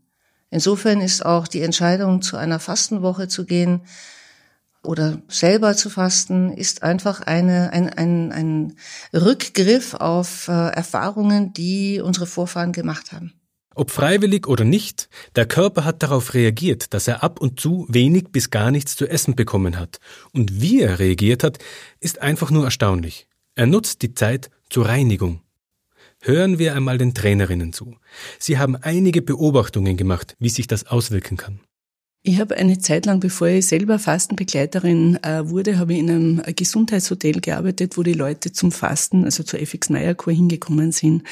Insofern 0.51 1.01
ist 1.01 1.25
auch 1.25 1.49
die 1.49 1.63
Entscheidung, 1.63 2.21
zu 2.23 2.37
einer 2.37 2.61
Fastenwoche 2.61 3.27
zu 3.29 3.47
gehen, 3.47 3.81
oder 4.85 5.23
selber 5.29 5.75
zu 5.77 5.91
fasten 5.91 6.53
ist 6.53 6.83
einfach 6.83 7.21
eine, 7.21 7.73
ein, 7.73 7.89
ein, 7.89 8.33
ein 8.33 8.77
Rückgriff 9.13 9.95
auf 9.95 10.49
äh, 10.49 10.53
Erfahrungen, 10.53 11.53
die 11.53 12.01
unsere 12.01 12.27
Vorfahren 12.27 12.73
gemacht 12.73 13.13
haben. 13.13 13.33
Ob 13.75 13.91
freiwillig 13.91 14.47
oder 14.47 14.65
nicht, 14.65 15.09
der 15.35 15.47
Körper 15.47 15.85
hat 15.85 16.03
darauf 16.03 16.35
reagiert, 16.35 16.95
dass 16.95 17.09
er 17.09 17.25
ab 17.25 17.41
und 17.41 17.59
zu 17.59 17.87
wenig 17.89 18.29
bis 18.31 18.51
gar 18.51 18.71
nichts 18.71 18.95
zu 18.95 19.07
essen 19.07 19.35
bekommen 19.35 19.79
hat. 19.79 19.99
Und 20.33 20.61
wie 20.61 20.81
er 20.81 21.01
reagiert 21.01 21.43
hat, 21.43 21.59
ist 21.99 22.23
einfach 22.23 22.51
nur 22.51 22.65
erstaunlich. 22.65 23.27
Er 23.57 23.67
nutzt 23.67 24.03
die 24.03 24.15
Zeit 24.15 24.51
zur 24.71 24.87
Reinigung. 24.87 25.41
Hören 26.21 26.59
wir 26.59 26.75
einmal 26.75 26.99
den 26.99 27.15
Trainerinnen 27.15 27.73
zu. 27.73 27.97
Sie 28.39 28.59
haben 28.59 28.77
einige 28.77 29.23
Beobachtungen 29.23 29.97
gemacht, 29.97 30.37
wie 30.39 30.49
sich 30.49 30.67
das 30.67 30.87
auswirken 30.87 31.37
kann. 31.37 31.61
Ich 32.27 32.41
habe 32.41 32.57
eine 32.57 32.79
Zeit 32.79 33.05
lang, 33.05 33.21
bevor 33.21 33.49
ich 33.49 33.67
selber 33.67 33.99
Fastenbegleiterin 33.99 35.23
äh, 35.23 35.47
wurde, 35.51 35.79
habe 35.79 35.93
ich 35.93 35.99
in 35.99 36.11
einem 36.11 36.43
Gesundheitshotel 36.57 37.43
gearbeitet, 37.43 37.99
wo 37.99 38.03
die 38.03 38.15
Leute 38.15 38.51
zum 38.51 38.73
Fasten, 38.73 39.27
also 39.27 39.43
zur 39.43 39.61
FX-Meyer-Kur 39.61 40.33
hingekommen 40.33 40.91
sind. 40.91 41.25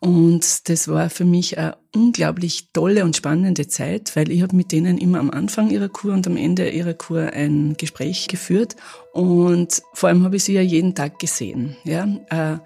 Und 0.00 0.68
das 0.68 0.88
war 0.88 1.08
für 1.08 1.24
mich 1.24 1.56
eine 1.56 1.76
unglaublich 1.94 2.72
tolle 2.72 3.04
und 3.04 3.16
spannende 3.16 3.68
Zeit, 3.68 4.16
weil 4.16 4.32
ich 4.32 4.42
habe 4.42 4.56
mit 4.56 4.72
denen 4.72 4.98
immer 4.98 5.20
am 5.20 5.30
Anfang 5.30 5.70
ihrer 5.70 5.88
Kur 5.88 6.14
und 6.14 6.26
am 6.26 6.36
Ende 6.36 6.68
ihrer 6.68 6.94
Kur 6.94 7.32
ein 7.32 7.76
Gespräch 7.78 8.26
geführt. 8.26 8.74
Und 9.12 9.82
vor 9.94 10.08
allem 10.08 10.24
habe 10.24 10.34
ich 10.34 10.42
sie 10.42 10.54
ja 10.54 10.62
jeden 10.62 10.96
Tag 10.96 11.20
gesehen. 11.20 11.76
Ja? 11.84 12.08
Äh, 12.30 12.58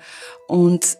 und 0.48 0.96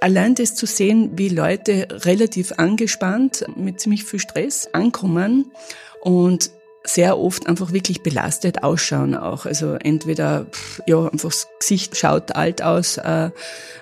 allein 0.00 0.34
das 0.34 0.54
zu 0.54 0.66
sehen, 0.66 1.10
wie 1.16 1.28
Leute 1.28 1.86
relativ 1.90 2.52
angespannt 2.52 3.44
mit 3.56 3.80
ziemlich 3.80 4.04
viel 4.04 4.20
Stress 4.20 4.68
ankommen 4.72 5.52
und 6.00 6.50
sehr 6.82 7.18
oft 7.18 7.46
einfach 7.46 7.72
wirklich 7.72 8.02
belastet 8.02 8.62
ausschauen 8.62 9.14
auch. 9.14 9.44
Also 9.44 9.74
entweder 9.74 10.46
ja 10.86 11.06
einfach 11.06 11.30
das 11.30 11.48
Gesicht 11.58 11.96
schaut 11.96 12.34
alt 12.34 12.62
aus 12.62 12.96
äh, 12.96 13.30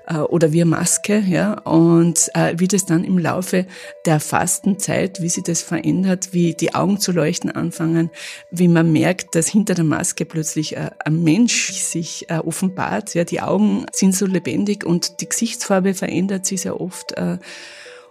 äh, 0.06 0.16
oder 0.16 0.48
eine 0.48 0.64
Maske, 0.64 1.18
ja. 1.18 1.54
Und 1.60 2.28
äh, 2.34 2.54
wie 2.56 2.66
das 2.66 2.86
dann 2.86 3.04
im 3.04 3.18
Laufe 3.18 3.66
der 4.04 4.18
Fastenzeit, 4.18 5.22
wie 5.22 5.28
sich 5.28 5.44
das 5.44 5.62
verändert, 5.62 6.30
wie 6.32 6.54
die 6.54 6.74
Augen 6.74 6.98
zu 6.98 7.12
leuchten 7.12 7.50
anfangen, 7.50 8.10
wie 8.50 8.68
man 8.68 8.92
merkt, 8.92 9.34
dass 9.36 9.46
hinter 9.46 9.74
der 9.74 9.84
Maske 9.84 10.24
plötzlich 10.24 10.76
äh, 10.76 10.90
ein 11.04 11.22
Mensch 11.22 11.72
sich 11.72 12.28
äh, 12.28 12.38
offenbart. 12.38 13.14
Ja, 13.14 13.22
die 13.24 13.40
Augen 13.40 13.86
sind 13.92 14.14
so 14.14 14.26
lebendig 14.26 14.84
und 14.84 15.20
die 15.20 15.28
Gesichtsfarbe 15.28 15.94
verändert 15.94 16.46
sich 16.46 16.62
sehr 16.62 16.80
oft. 16.80 17.12
Äh, 17.12 17.38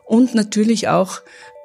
und 0.06 0.34
natürlich 0.34 0.88
auch, 0.88 1.22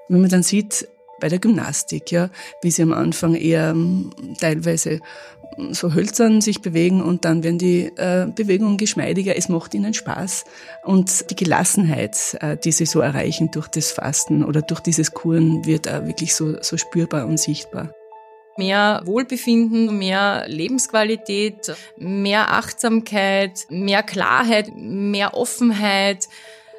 wenn 0.08 0.22
man 0.22 0.30
dann 0.30 0.42
sieht, 0.42 0.88
bei 1.22 1.28
der 1.28 1.38
Gymnastik, 1.38 2.10
ja, 2.10 2.30
wie 2.62 2.72
sie 2.72 2.82
am 2.82 2.92
Anfang 2.92 3.36
eher 3.36 3.70
ähm, 3.70 4.10
teilweise 4.40 5.00
so 5.70 5.94
hölzern 5.94 6.40
sich 6.40 6.62
bewegen 6.62 7.00
und 7.00 7.24
dann 7.24 7.44
werden 7.44 7.58
die 7.58 7.92
äh, 7.96 8.26
Bewegungen 8.34 8.76
geschmeidiger. 8.76 9.36
Es 9.36 9.48
macht 9.48 9.72
ihnen 9.74 9.94
Spaß 9.94 10.44
und 10.84 11.30
die 11.30 11.36
Gelassenheit, 11.36 12.36
äh, 12.40 12.56
die 12.56 12.72
sie 12.72 12.86
so 12.86 13.00
erreichen 13.00 13.50
durch 13.52 13.68
das 13.68 13.92
Fasten 13.92 14.44
oder 14.44 14.62
durch 14.62 14.80
dieses 14.80 15.12
Kuren, 15.12 15.64
wird 15.64 15.88
auch 15.88 16.06
wirklich 16.06 16.34
so, 16.34 16.60
so 16.60 16.76
spürbar 16.76 17.26
und 17.26 17.38
sichtbar. 17.38 17.94
Mehr 18.58 19.02
Wohlbefinden, 19.04 19.96
mehr 19.96 20.44
Lebensqualität, 20.48 21.74
mehr 21.96 22.50
Achtsamkeit, 22.52 23.66
mehr 23.70 24.02
Klarheit, 24.02 24.72
mehr 24.74 25.34
Offenheit, 25.34 26.28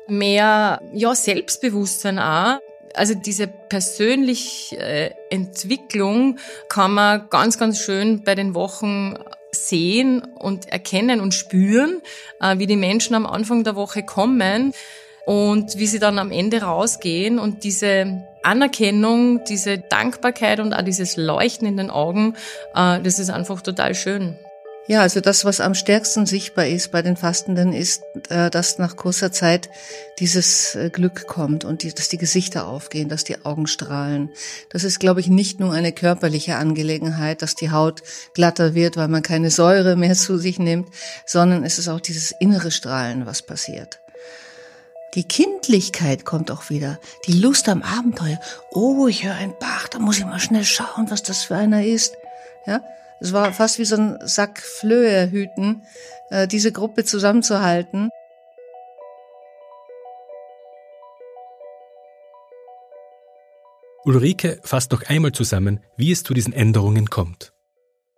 mehr 0.08 0.82
ja, 0.94 1.16
Selbstbewusstsein 1.16 2.20
auch. 2.20 2.60
Also 2.96 3.16
diese 3.16 3.48
persönliche 3.48 4.78
äh, 4.78 5.12
Entwicklung 5.30 6.38
kann 6.70 6.94
man 6.94 7.28
ganz, 7.30 7.58
ganz 7.58 7.80
schön 7.80 8.24
bei 8.24 8.36
den 8.36 8.54
Wochen 8.54 9.16
sehen 9.52 10.22
und 10.22 10.70
erkennen 10.70 11.20
und 11.20 11.34
spüren, 11.34 12.02
äh, 12.40 12.58
wie 12.60 12.68
die 12.68 12.76
Menschen 12.76 13.16
am 13.16 13.26
Anfang 13.26 13.64
der 13.64 13.76
Woche 13.76 14.04
kommen 14.04 14.74
und 15.26 15.78
wie 15.78 15.88
sie 15.88 16.00
dann 16.00 16.20
am 16.20 16.32
Ende 16.32 16.62
rausgehen 16.62 17.40
und 17.40 17.64
diese 17.64 18.24
Anerkennung, 18.44 19.44
diese 19.46 19.78
Dankbarkeit 19.78 20.60
und 20.60 20.74
auch 20.74 20.82
dieses 20.82 21.18
Leuchten 21.18 21.68
in 21.68 21.78
den 21.78 21.90
Augen, 21.90 22.36
äh, 22.76 23.00
das 23.02 23.20
ist 23.20 23.30
einfach 23.30 23.62
total 23.62 23.96
schön. 23.96 24.38
Ja, 24.86 25.00
also 25.00 25.22
das, 25.22 25.46
was 25.46 25.62
am 25.62 25.76
stärksten 25.76 26.26
sichtbar 26.26 26.68
ist 26.68 26.92
bei 26.92 27.02
den 27.02 27.16
Fastenden, 27.16 27.72
ist, 27.72 28.04
äh, 28.28 28.50
dass 28.50 28.80
nach 28.80 28.98
kurzer 28.98 29.32
Zeit 29.32 29.70
dieses 30.20 30.76
äh, 30.76 30.90
Glück 30.90 31.26
kommt 31.26 31.64
und 31.64 31.84
die, 31.84 31.94
dass 31.94 32.10
die 32.10 32.18
Gesichter 32.18 32.68
aufgehen, 32.68 33.08
dass 33.08 33.24
die 33.24 33.46
Augen 33.46 33.68
strahlen. 33.68 34.30
Das 34.70 34.84
ist, 34.84 35.00
glaube 35.00 35.22
ich, 35.22 35.28
nicht 35.28 35.62
nur 35.62 35.72
eine 35.72 35.94
körperliche 35.94 36.58
Angelegenheit, 36.58 37.42
dass 37.42 37.56
die 37.56 37.72
Haut 37.72 38.04
glatter 38.34 38.74
wird, 38.76 38.98
weil 38.98 39.08
man 39.08 39.24
keine 39.24 39.52
Säure 39.52 39.96
mehr 39.96 40.16
zu 40.16 40.38
sich 40.38 40.60
nimmt, 40.60 40.90
sondern 41.26 41.64
es 41.64 41.80
ist 41.80 41.88
auch 41.88 42.02
dieses 42.02 42.32
innere 42.32 42.70
Strahlen, 42.70 43.26
was 43.26 43.42
passiert. 43.42 44.02
Die 45.14 45.24
Kindlichkeit 45.24 46.26
kommt 46.26 46.52
auch 46.52 46.70
wieder, 46.70 47.00
die 47.26 47.40
Lust 47.40 47.70
am 47.70 47.84
Abenteuer. 47.84 48.40
Oh, 48.72 49.08
ich 49.08 49.24
höre 49.24 49.36
ein 49.36 49.54
Bach, 49.60 49.88
da 49.88 50.00
muss 50.00 50.18
ich 50.18 50.26
mal 50.26 50.40
schnell 50.40 50.66
schauen, 50.66 51.10
was 51.10 51.24
das 51.24 51.44
für 51.44 51.56
einer 51.56 51.86
ist. 51.86 52.16
Ja, 52.66 52.82
es 53.20 53.34
war 53.34 53.54
fast 53.54 53.80
wie 53.80 53.86
so 53.86 53.96
ein 53.96 54.20
Sack 54.26 54.60
Flöhe 54.60 55.30
hüten, 55.32 55.84
äh, 56.30 56.48
diese 56.48 56.72
Gruppe 56.72 57.04
zusammenzuhalten. 57.04 58.10
Ulrike 64.06 64.60
fasst 64.64 64.92
noch 64.92 65.04
einmal 65.04 65.32
zusammen, 65.32 65.80
wie 65.96 66.12
es 66.12 66.24
zu 66.24 66.34
diesen 66.34 66.52
Änderungen 66.52 67.10
kommt. 67.10 67.54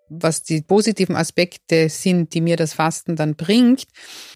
Was 0.10 0.44
die 0.44 0.62
positiven 0.62 1.16
Aspekte 1.16 1.90
sind, 1.90 2.34
die 2.34 2.42
mir 2.42 2.58
das 2.58 2.74
Fasten 2.74 3.16
dann 3.16 3.36
bringt. 3.36 3.86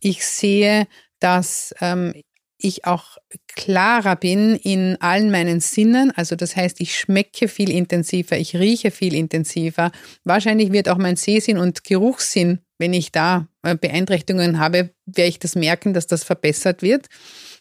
Ich 0.01 0.25
sehe, 0.25 0.87
dass 1.19 1.73
ähm, 1.81 2.13
ich 2.61 2.85
auch 2.85 3.17
klarer 3.47 4.15
bin 4.15 4.55
in 4.55 4.97
allen 4.99 5.31
meinen 5.31 5.61
Sinnen. 5.61 6.11
Also 6.15 6.35
das 6.35 6.55
heißt, 6.55 6.81
ich 6.81 6.97
schmecke 6.97 7.47
viel 7.47 7.69
intensiver, 7.69 8.37
ich 8.37 8.55
rieche 8.55 8.91
viel 8.91 9.15
intensiver. 9.15 9.91
Wahrscheinlich 10.23 10.71
wird 10.71 10.89
auch 10.89 10.97
mein 10.97 11.15
Sehsinn 11.15 11.57
und 11.57 11.83
Geruchssinn, 11.83 12.59
wenn 12.77 12.93
ich 12.93 13.11
da 13.11 13.47
äh, 13.63 13.75
Beeinträchtigungen 13.75 14.59
habe, 14.59 14.91
werde 15.05 15.29
ich 15.29 15.39
das 15.39 15.55
merken, 15.55 15.93
dass 15.93 16.07
das 16.07 16.23
verbessert 16.23 16.81
wird. 16.81 17.07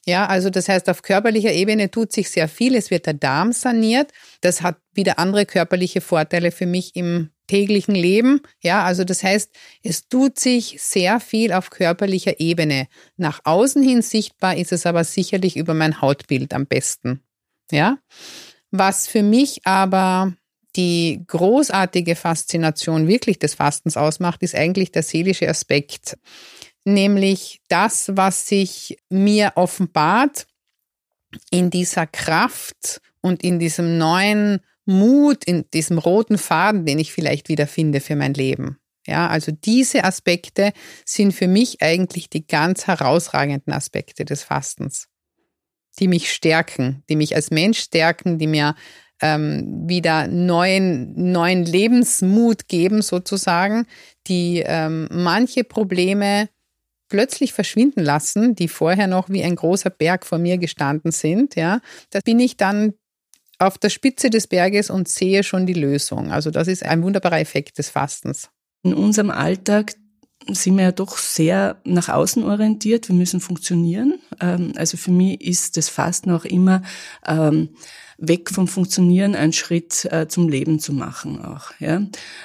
Ja, 0.07 0.27
also 0.27 0.51
das 0.51 0.69
heißt, 0.69 0.89
auf 0.89 1.03
körperlicher 1.03 1.53
Ebene 1.53 1.91
tut 1.91 2.13
sich 2.13 2.31
sehr 2.31 2.49
viel. 2.49 2.75
Es 2.75 2.91
wird 2.91 3.07
der 3.07 3.15
Darm 3.15 3.53
saniert. 3.53 4.13
Das 4.41 4.63
hat 4.63 4.79
wieder 4.95 5.19
andere 5.19 5.47
körperliche 5.47 6.01
Vorteile 6.01 6.51
für 6.51 6.67
mich 6.67 6.97
im 6.97 7.31
täglichen 7.49 7.97
Leben. 7.97 8.41
Ja, 8.63 8.85
also 8.85 9.03
das 9.03 9.25
heißt, 9.25 9.51
es 9.83 10.09
tut 10.09 10.39
sich 10.39 10.77
sehr 10.81 11.19
viel 11.19 11.53
auf 11.53 11.71
körperlicher 11.71 12.39
Ebene. 12.39 12.87
Nach 13.17 13.41
außen 13.43 13.83
hin 13.83 14.03
sichtbar 14.03 14.57
ist 14.57 14.73
es 14.73 14.87
aber 14.87 15.03
sicherlich 15.03 15.57
über 15.57 15.75
mein 15.75 16.01
Hautbild 16.01 16.55
am 16.55 16.67
besten. 16.67 17.21
Ja, 17.73 17.99
was 18.71 19.09
für 19.09 19.23
mich 19.23 19.67
aber 19.67 20.35
die 20.77 21.25
großartige 21.27 22.15
Faszination 22.15 23.09
wirklich 23.09 23.39
des 23.39 23.55
Fastens 23.55 23.97
ausmacht, 23.97 24.43
ist 24.43 24.55
eigentlich 24.55 24.93
der 24.93 25.03
seelische 25.03 25.49
Aspekt, 25.49 26.19
nämlich 26.85 27.61
das, 27.69 28.11
was 28.15 28.47
sich 28.47 28.99
mir 29.09 29.53
offenbart 29.57 30.47
in 31.51 31.71
dieser 31.71 32.07
Kraft 32.07 33.01
und 33.21 33.43
in 33.43 33.59
diesem 33.59 33.99
neuen 33.99 34.61
Mut, 34.89 35.45
in 35.45 35.67
diesem 35.73 35.99
roten 35.99 36.39
Faden, 36.39 36.87
den 36.87 36.99
ich 36.99 37.13
vielleicht 37.13 37.49
wiederfinde 37.49 38.01
für 38.01 38.17
mein 38.17 38.35
Leben. 38.35 38.79
Ja, 39.07 39.29
also 39.29 39.53
diese 39.53 40.05
Aspekte 40.05 40.73
sind 41.05 41.33
für 41.33 41.49
mich 41.49 41.83
eigentlich 41.83 42.31
die 42.31 42.47
ganz 42.47 42.87
herausragenden 42.87 43.73
Aspekte 43.73 44.25
des 44.25 44.43
Fastens, 44.43 45.09
die 45.99 46.09
mich 46.09 46.33
stärken, 46.33 47.05
die 47.09 47.17
mich 47.17 47.35
als 47.35 47.51
Mensch 47.51 47.81
stärken, 47.81 48.39
die 48.39 48.47
mir 48.47 48.75
ähm, 49.21 49.89
wieder 49.89 50.27
neuen, 50.27 51.33
neuen 51.33 51.65
Lebensmut 51.65 52.69
geben 52.69 53.03
sozusagen, 53.03 53.87
die 54.27 54.63
ähm, 54.65 55.09
manche 55.11 55.65
Probleme 55.65 56.49
plötzlich 57.09 57.53
verschwinden 57.53 58.05
lassen, 58.05 58.55
die 58.55 58.69
vorher 58.69 59.07
noch 59.07 59.29
wie 59.29 59.43
ein 59.43 59.57
großer 59.57 59.91
Berg 59.91 60.25
vor 60.27 60.39
mir 60.39 60.59
gestanden 60.59 61.11
sind. 61.11 61.57
Ja, 61.57 61.81
da 62.11 62.21
bin 62.21 62.39
ich 62.39 62.57
dann 62.57 62.95
auf 63.59 63.79
der 63.79 63.91
Spitze 63.91 64.31
des 64.31 64.47
Berges 64.47 64.91
und 64.91 65.09
sehe 65.09 65.43
schon 65.43 65.67
die 65.67 65.75
Lösung. 65.75 66.31
Also 66.31 66.51
das 66.51 66.69
ist 66.69 66.85
ein 66.85 67.03
wunderbarer 67.03 67.41
Effekt 67.41 67.79
des 67.79 67.91
Fastens. 67.91 68.51
In 68.83 68.95
unserem 68.95 69.31
Alltag 69.31 69.95
sind 70.47 70.77
wir 70.77 70.85
ja 70.85 70.93
doch 70.93 71.19
sehr 71.19 71.81
nach 71.85 72.09
außen 72.09 72.45
orientiert. 72.45 73.09
Wir 73.09 73.17
müssen 73.17 73.41
funktionieren. 73.41 74.21
Ähm, 74.41 74.73
also 74.77 74.97
für 74.97 75.11
mich 75.11 75.41
ist 75.41 75.77
das 75.77 75.89
Fasten 75.89 76.31
auch 76.31 76.45
immer 76.45 76.83
ähm, 77.27 77.71
weg 78.19 78.51
vom 78.51 78.67
Funktionieren 78.67 79.37
einen 79.37 79.53
Schritt 79.53 80.05
äh, 80.11 80.27
zum 80.27 80.49
Leben 80.49 80.81
zu 80.81 80.93
machen 80.93 81.41
auch, 81.41 81.71
ja, 81.79 82.03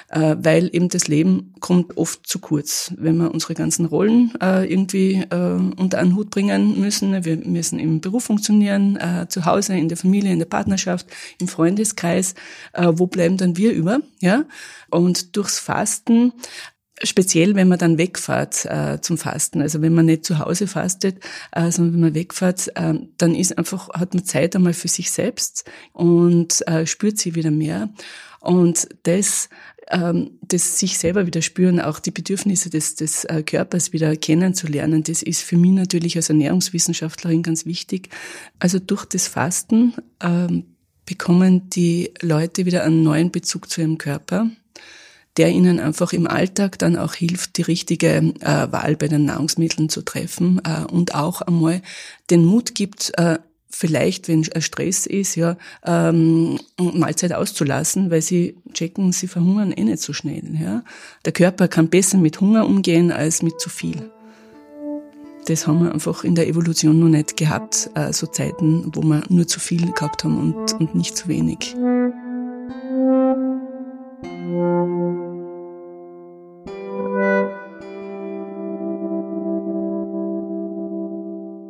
äh, 0.08 0.36
weil 0.38 0.70
eben 0.72 0.88
das 0.88 1.08
Leben 1.08 1.52
kommt 1.58 1.96
oft 1.96 2.26
zu 2.26 2.38
kurz, 2.38 2.94
wenn 2.96 3.16
wir 3.16 3.32
unsere 3.34 3.54
ganzen 3.54 3.84
Rollen 3.86 4.32
äh, 4.40 4.70
irgendwie 4.70 5.24
äh, 5.30 5.58
unter 5.76 5.98
einen 5.98 6.14
Hut 6.14 6.30
bringen 6.30 6.80
müssen. 6.80 7.24
Wir 7.24 7.36
müssen 7.38 7.80
im 7.80 8.00
Beruf 8.00 8.24
funktionieren, 8.24 8.96
äh, 8.96 9.26
zu 9.28 9.44
Hause, 9.46 9.76
in 9.76 9.88
der 9.88 9.98
Familie, 9.98 10.32
in 10.32 10.38
der 10.38 10.46
Partnerschaft, 10.46 11.06
im 11.40 11.48
Freundeskreis. 11.48 12.34
Äh, 12.72 12.92
wo 12.94 13.06
bleiben 13.06 13.36
dann 13.36 13.56
wir 13.56 13.72
über, 13.72 14.00
ja? 14.20 14.44
Und 14.90 15.36
durchs 15.36 15.58
Fasten 15.58 16.32
Speziell, 17.02 17.56
wenn 17.56 17.66
man 17.66 17.78
dann 17.78 17.98
wegfährt 17.98 18.66
äh, 18.66 19.00
zum 19.00 19.18
Fasten, 19.18 19.60
also 19.60 19.82
wenn 19.82 19.94
man 19.94 20.06
nicht 20.06 20.24
zu 20.24 20.38
Hause 20.38 20.68
fastet, 20.68 21.18
äh, 21.50 21.72
sondern 21.72 21.94
wenn 21.94 22.00
man 22.00 22.14
wegfährt, 22.14 22.68
äh, 22.76 22.94
dann 23.18 23.34
ist 23.34 23.58
einfach 23.58 23.88
hat 23.88 24.14
man 24.14 24.24
Zeit 24.24 24.54
einmal 24.54 24.74
für 24.74 24.86
sich 24.86 25.10
selbst 25.10 25.64
und 25.92 26.66
äh, 26.68 26.86
spürt 26.86 27.18
sie 27.18 27.34
wieder 27.34 27.50
mehr. 27.50 27.88
Und 28.38 28.88
das, 29.02 29.48
ähm, 29.88 30.38
das 30.42 30.78
sich 30.78 30.98
selber 30.98 31.26
wieder 31.26 31.42
spüren, 31.42 31.80
auch 31.80 31.98
die 31.98 32.12
Bedürfnisse 32.12 32.70
des, 32.70 32.94
des 32.94 33.24
äh, 33.24 33.42
Körpers 33.42 33.92
wieder 33.92 34.14
kennenzulernen, 34.16 35.02
das 35.02 35.22
ist 35.22 35.42
für 35.42 35.56
mich 35.56 35.72
natürlich 35.72 36.16
als 36.16 36.28
Ernährungswissenschaftlerin 36.28 37.42
ganz 37.42 37.66
wichtig. 37.66 38.10
Also 38.60 38.78
durch 38.78 39.04
das 39.06 39.26
Fasten 39.26 39.94
ähm, 40.22 40.64
bekommen 41.06 41.70
die 41.70 42.12
Leute 42.20 42.66
wieder 42.66 42.84
einen 42.84 43.02
neuen 43.02 43.32
Bezug 43.32 43.68
zu 43.68 43.80
ihrem 43.80 43.98
Körper 43.98 44.48
der 45.36 45.50
ihnen 45.50 45.80
einfach 45.80 46.12
im 46.12 46.26
Alltag 46.26 46.78
dann 46.78 46.96
auch 46.96 47.14
hilft, 47.14 47.56
die 47.56 47.62
richtige 47.62 48.34
äh, 48.40 48.72
Wahl 48.72 48.96
bei 48.96 49.08
den 49.08 49.24
Nahrungsmitteln 49.24 49.88
zu 49.88 50.02
treffen 50.02 50.60
äh, 50.64 50.84
und 50.84 51.14
auch 51.14 51.42
einmal 51.42 51.82
den 52.30 52.44
Mut 52.44 52.74
gibt, 52.74 53.12
äh, 53.18 53.38
vielleicht, 53.74 54.28
wenn 54.28 54.44
Stress 54.44 55.06
ist, 55.06 55.34
ja, 55.34 55.56
ähm, 55.84 56.58
Mahlzeit 56.78 57.32
auszulassen, 57.32 58.10
weil 58.10 58.22
sie 58.22 58.56
checken, 58.72 59.12
sie 59.12 59.26
verhungern 59.26 59.72
eh 59.72 59.84
nicht 59.84 60.00
so 60.00 60.12
schnell. 60.12 60.44
Ja. 60.60 60.84
Der 61.24 61.32
Körper 61.32 61.68
kann 61.68 61.88
besser 61.88 62.18
mit 62.18 62.40
Hunger 62.40 62.66
umgehen 62.66 63.10
als 63.10 63.42
mit 63.42 63.60
zu 63.60 63.68
viel. 63.68 64.10
Das 65.46 65.66
haben 65.66 65.84
wir 65.84 65.92
einfach 65.92 66.24
in 66.24 66.34
der 66.34 66.48
Evolution 66.48 67.00
noch 67.00 67.08
nicht 67.08 67.36
gehabt, 67.36 67.90
äh, 67.94 68.12
so 68.12 68.26
Zeiten, 68.26 68.92
wo 68.94 69.02
wir 69.02 69.22
nur 69.28 69.46
zu 69.46 69.60
viel 69.60 69.92
gehabt 69.92 70.24
haben 70.24 70.38
und, 70.38 70.72
und 70.74 70.94
nicht 70.94 71.16
zu 71.16 71.28
wenig. 71.28 71.74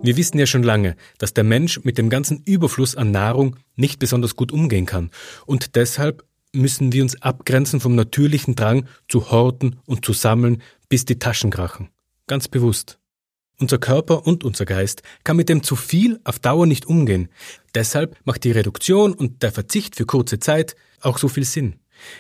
Wir 0.05 0.19
wissen 0.19 0.39
ja 0.39 0.45
schon 0.45 0.63
lange, 0.63 0.97
dass 1.17 1.33
der 1.33 1.45
Mensch 1.45 1.83
mit 1.83 1.97
dem 1.97 2.11
ganzen 2.11 2.43
Überfluss 2.45 2.95
an 2.95 3.11
Nahrung 3.11 3.57
nicht 3.75 3.99
besonders 3.99 4.37
gut 4.37 4.53
umgehen 4.53 4.85
kann. 4.85 5.11
Und 5.47 5.77
deshalb 5.77 6.27
müssen 6.53 6.93
wir 6.93 7.03
uns 7.03 7.23
abgrenzen 7.23 7.81
vom 7.81 7.95
natürlichen 7.95 8.55
Drang 8.55 8.87
zu 9.09 9.31
horten 9.31 9.81
und 9.87 10.05
zu 10.05 10.13
sammeln, 10.13 10.61
bis 10.91 11.07
die 11.07 11.19
Taschen 11.19 11.51
krachen. 11.51 11.89
Ganz 12.27 12.49
bewusst. 12.49 12.99
Unser 13.59 13.79
Körper 13.79 14.27
und 14.27 14.45
unser 14.45 14.67
Geist 14.67 15.01
kann 15.25 15.39
mit 15.39 15.49
dem 15.49 15.63
zu 15.63 15.75
viel 15.75 16.21
auf 16.25 16.39
Dauer 16.39 16.67
nicht 16.67 16.85
umgehen. 16.85 17.31
Deshalb 17.75 18.15
macht 18.27 18.45
die 18.45 18.51
Reduktion 18.51 19.15
und 19.15 19.43
der 19.43 19.53
Verzicht 19.53 19.97
für 19.97 20.05
kurze 20.05 20.39
Zeit 20.39 20.77
auch 21.01 21.17
so 21.17 21.29
viel 21.29 21.45
Sinn. 21.45 21.77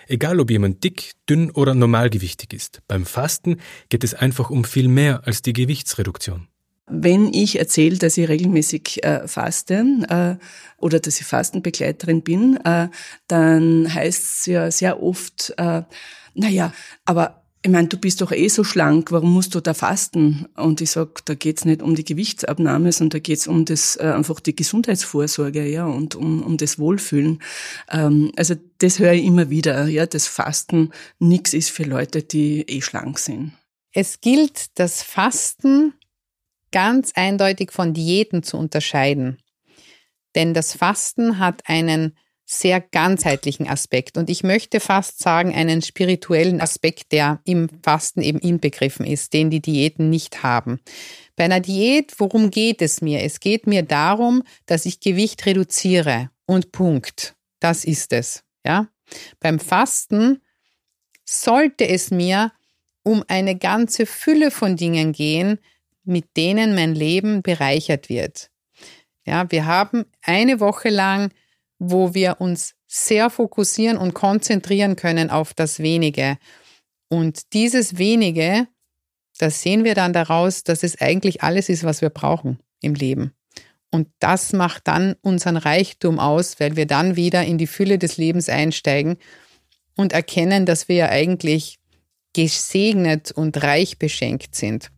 Egal 0.08 0.40
ob 0.40 0.50
jemand 0.50 0.82
dick, 0.84 1.12
dünn 1.28 1.50
oder 1.50 1.74
normalgewichtig 1.74 2.54
ist, 2.54 2.80
beim 2.88 3.04
Fasten 3.04 3.58
geht 3.90 4.04
es 4.04 4.14
einfach 4.14 4.48
um 4.48 4.64
viel 4.64 4.88
mehr 4.88 5.26
als 5.26 5.42
die 5.42 5.52
Gewichtsreduktion. 5.52 6.48
Wenn 6.86 7.32
ich 7.32 7.58
erzähle, 7.58 7.96
dass 7.96 8.18
ich 8.18 8.28
regelmäßig 8.28 9.02
äh, 9.04 9.26
faste 9.26 9.84
äh, 10.08 10.36
oder 10.76 11.00
dass 11.00 11.18
ich 11.18 11.26
Fastenbegleiterin 11.26 12.22
bin, 12.22 12.58
äh, 12.64 12.88
dann 13.26 13.92
heißt 13.92 14.22
es 14.22 14.46
ja 14.46 14.70
sehr 14.70 15.02
oft, 15.02 15.54
äh, 15.56 15.82
naja, 16.34 16.72
aber 17.04 17.44
ich 17.66 17.70
meine, 17.70 17.88
du 17.88 17.96
bist 17.96 18.20
doch 18.20 18.30
eh 18.30 18.48
so 18.48 18.62
schlank, 18.62 19.10
warum 19.10 19.32
musst 19.32 19.54
du 19.54 19.60
da 19.60 19.72
fasten? 19.72 20.46
Und 20.54 20.82
ich 20.82 20.90
sag, 20.90 21.24
da 21.24 21.34
geht's 21.34 21.64
nicht 21.64 21.80
um 21.80 21.94
die 21.94 22.04
Gewichtsabnahme, 22.04 22.92
sondern 22.92 23.18
da 23.18 23.18
geht's 23.20 23.46
um 23.46 23.64
das 23.64 23.96
äh, 23.96 24.02
einfach 24.02 24.40
die 24.40 24.54
Gesundheitsvorsorge, 24.54 25.66
ja, 25.66 25.86
und 25.86 26.14
um, 26.14 26.42
um 26.42 26.58
das 26.58 26.78
Wohlfühlen. 26.78 27.42
Ähm, 27.90 28.32
also 28.36 28.54
das 28.78 28.98
höre 28.98 29.14
ich 29.14 29.24
immer 29.24 29.48
wieder, 29.48 29.86
ja, 29.86 30.04
das 30.04 30.26
Fasten 30.26 30.90
nix 31.18 31.54
ist 31.54 31.70
für 31.70 31.84
Leute, 31.84 32.22
die 32.22 32.68
eh 32.68 32.82
schlank 32.82 33.18
sind. 33.18 33.52
Es 33.92 34.20
gilt 34.20 34.78
das 34.78 35.02
Fasten 35.02 35.94
ganz 36.74 37.12
eindeutig 37.14 37.70
von 37.70 37.94
Diäten 37.94 38.42
zu 38.42 38.56
unterscheiden. 38.56 39.38
Denn 40.34 40.54
das 40.54 40.74
Fasten 40.74 41.38
hat 41.38 41.62
einen 41.66 42.16
sehr 42.44 42.80
ganzheitlichen 42.80 43.68
Aspekt 43.68 44.18
und 44.18 44.28
ich 44.28 44.42
möchte 44.42 44.80
fast 44.80 45.20
sagen 45.20 45.54
einen 45.54 45.82
spirituellen 45.82 46.60
Aspekt, 46.60 47.12
der 47.12 47.40
im 47.44 47.68
Fasten 47.82 48.22
eben 48.22 48.40
inbegriffen 48.40 49.06
ist, 49.06 49.32
den 49.32 49.50
die 49.50 49.62
Diäten 49.62 50.10
nicht 50.10 50.42
haben. 50.42 50.80
Bei 51.36 51.44
einer 51.44 51.60
Diät, 51.60 52.12
worum 52.18 52.50
geht 52.50 52.82
es 52.82 53.00
mir? 53.00 53.22
Es 53.22 53.38
geht 53.38 53.68
mir 53.68 53.84
darum, 53.84 54.42
dass 54.66 54.84
ich 54.84 54.98
Gewicht 54.98 55.46
reduziere 55.46 56.30
und 56.44 56.72
Punkt. 56.72 57.36
Das 57.60 57.84
ist 57.84 58.12
es, 58.12 58.42
ja? 58.66 58.88
Beim 59.38 59.60
Fasten 59.60 60.42
sollte 61.24 61.86
es 61.88 62.10
mir 62.10 62.52
um 63.04 63.22
eine 63.28 63.56
ganze 63.56 64.06
Fülle 64.06 64.50
von 64.50 64.76
Dingen 64.76 65.12
gehen, 65.12 65.60
mit 66.04 66.36
denen 66.36 66.74
mein 66.74 66.94
Leben 66.94 67.42
bereichert 67.42 68.08
wird. 68.08 68.50
Ja, 69.26 69.50
wir 69.50 69.66
haben 69.66 70.04
eine 70.22 70.60
Woche 70.60 70.90
lang, 70.90 71.30
wo 71.78 72.14
wir 72.14 72.40
uns 72.40 72.74
sehr 72.86 73.30
fokussieren 73.30 73.96
und 73.96 74.14
konzentrieren 74.14 74.96
können 74.96 75.30
auf 75.30 75.54
das 75.54 75.80
Wenige. 75.80 76.38
Und 77.08 77.52
dieses 77.52 77.98
Wenige, 77.98 78.68
das 79.38 79.62
sehen 79.62 79.84
wir 79.84 79.94
dann 79.94 80.12
daraus, 80.12 80.62
dass 80.62 80.82
es 80.82 81.00
eigentlich 81.00 81.42
alles 81.42 81.68
ist, 81.68 81.84
was 81.84 82.02
wir 82.02 82.10
brauchen 82.10 82.58
im 82.80 82.94
Leben. 82.94 83.32
Und 83.90 84.08
das 84.18 84.52
macht 84.52 84.88
dann 84.88 85.14
unseren 85.22 85.56
Reichtum 85.56 86.18
aus, 86.18 86.58
weil 86.58 86.76
wir 86.76 86.86
dann 86.86 87.16
wieder 87.16 87.44
in 87.44 87.58
die 87.58 87.66
Fülle 87.66 87.98
des 87.98 88.16
Lebens 88.16 88.48
einsteigen 88.48 89.18
und 89.96 90.12
erkennen, 90.12 90.66
dass 90.66 90.88
wir 90.88 90.96
ja 90.96 91.08
eigentlich 91.10 91.78
gesegnet 92.32 93.30
und 93.30 93.62
reich 93.62 93.98
beschenkt 93.98 94.54
sind. 94.56 94.90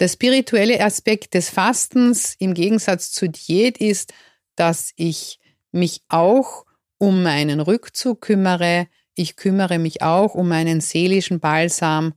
Der 0.00 0.08
spirituelle 0.08 0.80
Aspekt 0.80 1.34
des 1.34 1.50
Fastens 1.50 2.34
im 2.38 2.54
Gegensatz 2.54 3.12
zur 3.12 3.28
Diät 3.28 3.78
ist, 3.78 4.12
dass 4.56 4.92
ich 4.96 5.38
mich 5.70 6.02
auch 6.08 6.64
um 6.98 7.22
meinen 7.22 7.60
Rückzug 7.60 8.20
kümmere. 8.20 8.88
Ich 9.14 9.36
kümmere 9.36 9.78
mich 9.78 10.02
auch 10.02 10.34
um 10.34 10.48
meinen 10.48 10.80
seelischen 10.80 11.38
Balsam. 11.38 12.14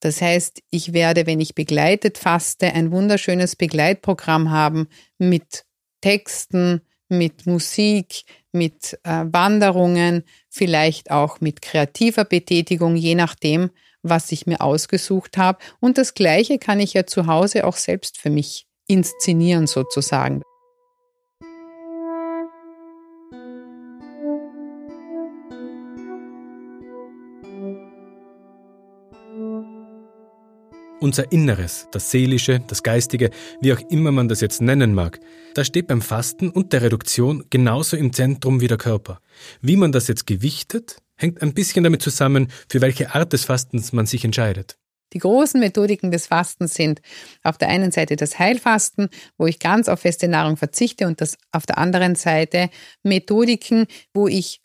Das 0.00 0.20
heißt, 0.20 0.60
ich 0.70 0.92
werde, 0.92 1.26
wenn 1.26 1.40
ich 1.40 1.54
begleitet 1.54 2.18
faste, 2.18 2.72
ein 2.72 2.90
wunderschönes 2.90 3.56
Begleitprogramm 3.56 4.50
haben 4.50 4.88
mit 5.18 5.64
Texten, 6.00 6.82
mit 7.08 7.46
Musik, 7.46 8.24
mit 8.52 8.98
äh, 9.04 9.24
Wanderungen, 9.26 10.24
vielleicht 10.50 11.10
auch 11.10 11.40
mit 11.40 11.62
kreativer 11.62 12.24
Betätigung, 12.24 12.96
je 12.96 13.14
nachdem, 13.14 13.70
was 14.04 14.30
ich 14.30 14.46
mir 14.46 14.60
ausgesucht 14.60 15.36
habe. 15.36 15.58
Und 15.80 15.98
das 15.98 16.14
Gleiche 16.14 16.58
kann 16.58 16.78
ich 16.78 16.94
ja 16.94 17.06
zu 17.06 17.26
Hause 17.26 17.66
auch 17.66 17.76
selbst 17.76 18.18
für 18.18 18.30
mich 18.30 18.66
inszenieren 18.86 19.66
sozusagen. 19.66 20.42
Unser 31.00 31.30
Inneres, 31.32 31.86
das 31.90 32.10
Seelische, 32.10 32.62
das 32.66 32.82
Geistige, 32.82 33.28
wie 33.60 33.74
auch 33.74 33.80
immer 33.90 34.10
man 34.10 34.28
das 34.28 34.40
jetzt 34.40 34.62
nennen 34.62 34.94
mag, 34.94 35.20
das 35.54 35.66
steht 35.66 35.86
beim 35.86 36.00
Fasten 36.00 36.48
und 36.48 36.72
der 36.72 36.80
Reduktion 36.80 37.44
genauso 37.50 37.98
im 37.98 38.14
Zentrum 38.14 38.62
wie 38.62 38.68
der 38.68 38.78
Körper. 38.78 39.20
Wie 39.60 39.76
man 39.76 39.92
das 39.92 40.08
jetzt 40.08 40.26
gewichtet, 40.26 41.02
hängt 41.16 41.42
ein 41.42 41.54
bisschen 41.54 41.84
damit 41.84 42.02
zusammen, 42.02 42.48
für 42.68 42.80
welche 42.80 43.14
Art 43.14 43.32
des 43.32 43.44
Fastens 43.44 43.92
man 43.92 44.06
sich 44.06 44.24
entscheidet. 44.24 44.78
Die 45.12 45.18
großen 45.18 45.60
Methodiken 45.60 46.10
des 46.10 46.26
Fastens 46.26 46.74
sind 46.74 47.00
auf 47.44 47.56
der 47.56 47.68
einen 47.68 47.92
Seite 47.92 48.16
das 48.16 48.38
Heilfasten, 48.38 49.08
wo 49.38 49.46
ich 49.46 49.60
ganz 49.60 49.88
auf 49.88 50.00
feste 50.00 50.26
Nahrung 50.26 50.56
verzichte 50.56 51.06
und 51.06 51.20
das 51.20 51.36
auf 51.52 51.66
der 51.66 51.78
anderen 51.78 52.16
Seite 52.16 52.68
Methodiken, 53.04 53.86
wo 54.12 54.26
ich 54.26 54.60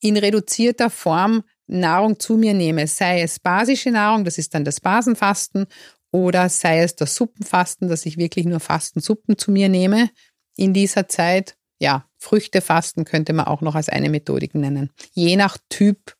in 0.00 0.16
reduzierter 0.16 0.90
Form 0.90 1.42
Nahrung 1.66 2.20
zu 2.20 2.36
mir 2.36 2.54
nehme, 2.54 2.86
sei 2.86 3.22
es 3.22 3.40
basische 3.40 3.90
Nahrung, 3.90 4.24
das 4.24 4.38
ist 4.38 4.54
dann 4.54 4.64
das 4.64 4.80
Basenfasten, 4.80 5.66
oder 6.10 6.48
sei 6.48 6.80
es 6.80 6.96
das 6.96 7.14
Suppenfasten, 7.14 7.88
dass 7.88 8.06
ich 8.06 8.16
wirklich 8.16 8.46
nur 8.46 8.60
Fastensuppen 8.60 9.36
zu 9.36 9.50
mir 9.50 9.68
nehme 9.68 10.08
in 10.56 10.72
dieser 10.72 11.08
Zeit. 11.08 11.57
Ja, 11.78 12.08
Früchtefasten 12.18 13.04
könnte 13.04 13.32
man 13.32 13.46
auch 13.46 13.60
noch 13.60 13.74
als 13.74 13.88
eine 13.88 14.10
Methodik 14.10 14.54
nennen, 14.54 14.90
je 15.12 15.36
nach 15.36 15.58
Typ, 15.68 16.16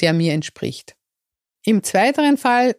der 0.00 0.12
mir 0.12 0.32
entspricht. 0.32 0.96
Im 1.64 1.82
zweiteren 1.82 2.36
Fall 2.36 2.76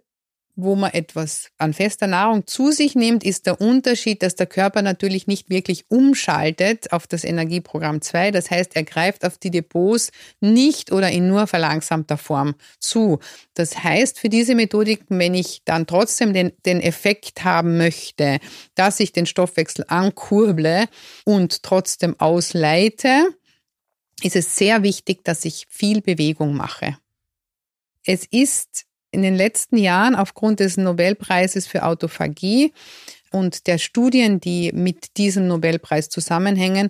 wo 0.56 0.76
man 0.76 0.91
etwas 0.91 1.50
an 1.58 1.74
fester 1.74 2.08
Nahrung 2.08 2.48
zu 2.48 2.72
sich 2.72 2.96
nimmt, 2.96 3.24
ist 3.24 3.46
der 3.46 3.60
Unterschied, 3.60 4.24
dass 4.24 4.36
der 4.36 4.46
Körper 4.46 4.82
natürlich 4.82 5.28
nicht 5.28 5.50
wirklich 5.50 5.86
umschaltet 5.89 6.94
auf 6.94 7.08
das 7.08 7.26
Energieprogramm 7.26 8.02
2. 8.02 8.32
Das 8.32 8.50
heißt, 8.50 8.76
er 8.76 8.84
greift 8.84 9.26
auf 9.26 9.38
die 9.38 9.52
Depots 9.52 10.12
nicht 10.39 10.91
oder 10.91 11.12
in 11.12 11.28
nur 11.28 11.48
verlangsamter 11.48 12.18
Form 12.18 12.56
zu. 12.80 13.20
Das 13.54 13.84
heißt, 13.84 14.20
für 14.20 14.30
diese 14.30 14.56
Methodiken, 14.56 15.20
wenn 15.20 15.34
ich 15.34 15.62
dann 15.65 15.88
trotzdem 15.88 16.34
den, 16.34 16.54
den 16.65 16.80
Effekt 16.80 17.44
haben 17.44 17.78
möchte, 17.78 18.39
dass 18.76 19.00
ich 19.02 19.12
den 19.12 19.26
Stoffwechsel 19.26 19.86
ankurble 19.89 20.86
und 21.26 21.63
trotzdem 21.63 22.18
ausleite, 22.20 23.36
ist 24.22 24.38
es 24.38 24.56
sehr 24.56 24.84
wichtig, 24.84 25.26
dass 25.26 25.44
ich 25.44 25.68
viel 25.70 26.02
Bewegung 26.02 26.56
mache. 26.56 26.98
Es 28.06 28.26
ist 28.26 28.85
in 29.15 29.23
den 29.23 29.36
letzten 29.36 29.78
Jahren 29.78 30.13
aufgrund 30.13 30.60
des 30.60 30.78
Nobelpreises 30.78 31.65
für 31.65 31.84
Autophagie 31.84 32.73
und 33.32 33.65
der 33.65 33.78
Studien, 33.80 34.39
die 34.39 34.71
mit 34.73 35.17
diesem 35.17 35.47
Nobelpreis 35.47 36.10
zusammenhängen, 36.10 36.89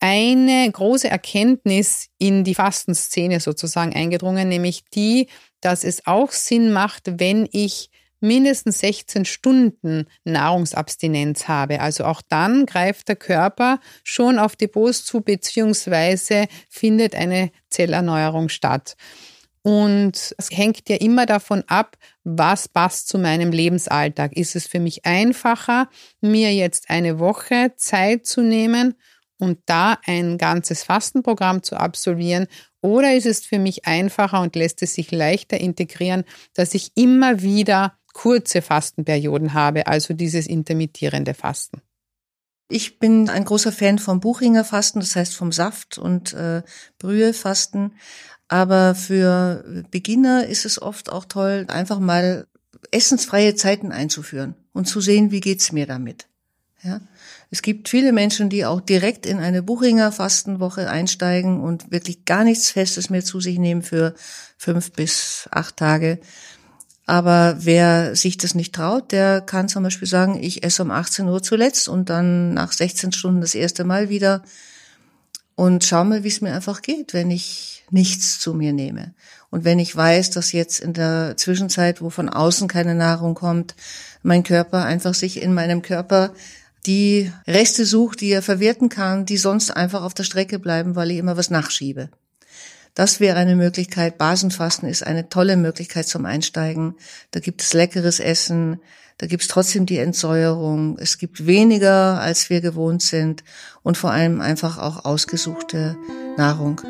eine 0.00 0.70
große 0.70 1.08
Erkenntnis 1.08 2.08
in 2.18 2.44
die 2.44 2.54
Fastenszene 2.54 3.40
sozusagen 3.40 3.94
eingedrungen, 3.94 4.48
nämlich 4.48 4.84
die, 4.94 5.28
dass 5.60 5.84
es 5.84 6.06
auch 6.06 6.32
Sinn 6.32 6.72
macht, 6.72 7.20
wenn 7.20 7.48
ich 7.52 7.90
mindestens 8.20 8.80
16 8.80 9.24
Stunden 9.26 10.06
Nahrungsabstinenz 10.24 11.46
habe. 11.46 11.80
Also 11.80 12.04
auch 12.04 12.22
dann 12.26 12.66
greift 12.66 13.08
der 13.08 13.16
Körper 13.16 13.80
schon 14.02 14.38
auf 14.38 14.56
Depots 14.56 15.04
zu, 15.04 15.20
beziehungsweise 15.20 16.46
findet 16.68 17.14
eine 17.14 17.50
Zellerneuerung 17.68 18.48
statt. 18.48 18.96
Und 19.66 20.34
es 20.36 20.50
hängt 20.50 20.90
ja 20.90 20.96
immer 20.96 21.24
davon 21.24 21.64
ab, 21.68 21.96
was 22.22 22.68
passt 22.68 23.08
zu 23.08 23.18
meinem 23.18 23.50
Lebensalltag. 23.50 24.36
Ist 24.36 24.56
es 24.56 24.66
für 24.66 24.78
mich 24.78 25.06
einfacher, 25.06 25.88
mir 26.20 26.54
jetzt 26.54 26.90
eine 26.90 27.18
Woche 27.18 27.72
Zeit 27.76 28.26
zu 28.26 28.42
nehmen 28.42 28.94
und 29.38 29.58
da 29.64 29.98
ein 30.04 30.36
ganzes 30.36 30.82
Fastenprogramm 30.82 31.62
zu 31.62 31.76
absolvieren? 31.76 32.46
Oder 32.82 33.14
ist 33.14 33.24
es 33.24 33.46
für 33.46 33.58
mich 33.58 33.86
einfacher 33.86 34.42
und 34.42 34.54
lässt 34.54 34.82
es 34.82 34.94
sich 34.94 35.10
leichter 35.10 35.58
integrieren, 35.58 36.24
dass 36.52 36.74
ich 36.74 36.92
immer 36.94 37.40
wieder 37.40 37.96
kurze 38.12 38.60
Fastenperioden 38.60 39.54
habe, 39.54 39.86
also 39.86 40.12
dieses 40.12 40.46
intermittierende 40.46 41.32
Fasten? 41.32 41.80
Ich 42.68 42.98
bin 42.98 43.28
ein 43.28 43.44
großer 43.44 43.72
Fan 43.72 43.98
vom 43.98 44.20
Buchinger 44.20 44.64
Fasten, 44.64 45.00
das 45.00 45.16
heißt 45.16 45.34
vom 45.34 45.52
Saft 45.52 45.98
und 45.98 46.32
äh, 46.32 46.62
Brühefasten. 46.98 47.92
Aber 48.54 48.94
für 48.94 49.64
Beginner 49.90 50.46
ist 50.46 50.64
es 50.64 50.80
oft 50.80 51.10
auch 51.10 51.24
toll, 51.24 51.64
einfach 51.66 51.98
mal 51.98 52.46
essensfreie 52.92 53.56
Zeiten 53.56 53.90
einzuführen 53.90 54.54
und 54.72 54.86
zu 54.86 55.00
sehen, 55.00 55.32
wie 55.32 55.40
geht's 55.40 55.72
mir 55.72 55.88
damit. 55.88 56.28
Ja? 56.84 57.00
Es 57.50 57.62
gibt 57.62 57.88
viele 57.88 58.12
Menschen, 58.12 58.50
die 58.50 58.64
auch 58.64 58.80
direkt 58.80 59.26
in 59.26 59.40
eine 59.40 59.64
Buchinger 59.64 60.12
Fastenwoche 60.12 60.88
einsteigen 60.88 61.62
und 61.62 61.90
wirklich 61.90 62.26
gar 62.26 62.44
nichts 62.44 62.70
Festes 62.70 63.10
mehr 63.10 63.24
zu 63.24 63.40
sich 63.40 63.58
nehmen 63.58 63.82
für 63.82 64.14
fünf 64.56 64.92
bis 64.92 65.48
acht 65.50 65.76
Tage. 65.76 66.20
Aber 67.06 67.56
wer 67.58 68.14
sich 68.14 68.38
das 68.38 68.54
nicht 68.54 68.72
traut, 68.72 69.10
der 69.10 69.40
kann 69.40 69.68
zum 69.68 69.82
Beispiel 69.82 70.06
sagen, 70.06 70.40
ich 70.40 70.62
esse 70.62 70.84
um 70.84 70.92
18 70.92 71.26
Uhr 71.26 71.42
zuletzt 71.42 71.88
und 71.88 72.08
dann 72.08 72.54
nach 72.54 72.70
16 72.70 73.10
Stunden 73.10 73.40
das 73.40 73.56
erste 73.56 73.82
Mal 73.82 74.10
wieder 74.10 74.44
und 75.56 75.84
schau 75.84 76.04
mal, 76.04 76.24
wie 76.24 76.28
es 76.28 76.40
mir 76.40 76.54
einfach 76.54 76.82
geht, 76.82 77.14
wenn 77.14 77.30
ich 77.30 77.84
nichts 77.90 78.40
zu 78.40 78.54
mir 78.54 78.72
nehme. 78.72 79.14
Und 79.50 79.64
wenn 79.64 79.78
ich 79.78 79.94
weiß, 79.94 80.30
dass 80.30 80.52
jetzt 80.52 80.80
in 80.80 80.94
der 80.94 81.36
Zwischenzeit, 81.36 82.00
wo 82.00 82.10
von 82.10 82.28
außen 82.28 82.66
keine 82.66 82.94
Nahrung 82.94 83.34
kommt, 83.34 83.76
mein 84.22 84.42
Körper 84.42 84.84
einfach 84.84 85.14
sich 85.14 85.40
in 85.40 85.54
meinem 85.54 85.82
Körper 85.82 86.32
die 86.86 87.32
Reste 87.46 87.86
sucht, 87.86 88.20
die 88.20 88.30
er 88.30 88.42
verwerten 88.42 88.88
kann, 88.88 89.26
die 89.26 89.36
sonst 89.36 89.70
einfach 89.70 90.02
auf 90.02 90.14
der 90.14 90.24
Strecke 90.24 90.58
bleiben, 90.58 90.96
weil 90.96 91.10
ich 91.10 91.18
immer 91.18 91.36
was 91.36 91.50
nachschiebe. 91.50 92.10
Das 92.94 93.20
wäre 93.20 93.38
eine 93.38 93.56
Möglichkeit. 93.56 94.18
Basenfasten 94.18 94.88
ist 94.88 95.04
eine 95.04 95.28
tolle 95.28 95.56
Möglichkeit 95.56 96.06
zum 96.06 96.26
Einsteigen. 96.26 96.94
Da 97.32 97.40
gibt 97.40 97.62
es 97.62 97.74
leckeres 97.74 98.20
Essen. 98.20 98.80
Da 99.18 99.26
gibt 99.26 99.42
es 99.42 99.48
trotzdem 99.48 99.86
die 99.86 99.98
Entsäuerung. 99.98 100.98
Es 100.98 101.18
gibt 101.18 101.46
weniger, 101.46 102.20
als 102.20 102.50
wir 102.50 102.60
gewohnt 102.60 103.02
sind. 103.02 103.44
Und 103.82 103.96
vor 103.96 104.10
allem 104.10 104.40
einfach 104.40 104.78
auch 104.78 105.04
ausgesuchte 105.04 105.96
Nahrung. 106.36 106.80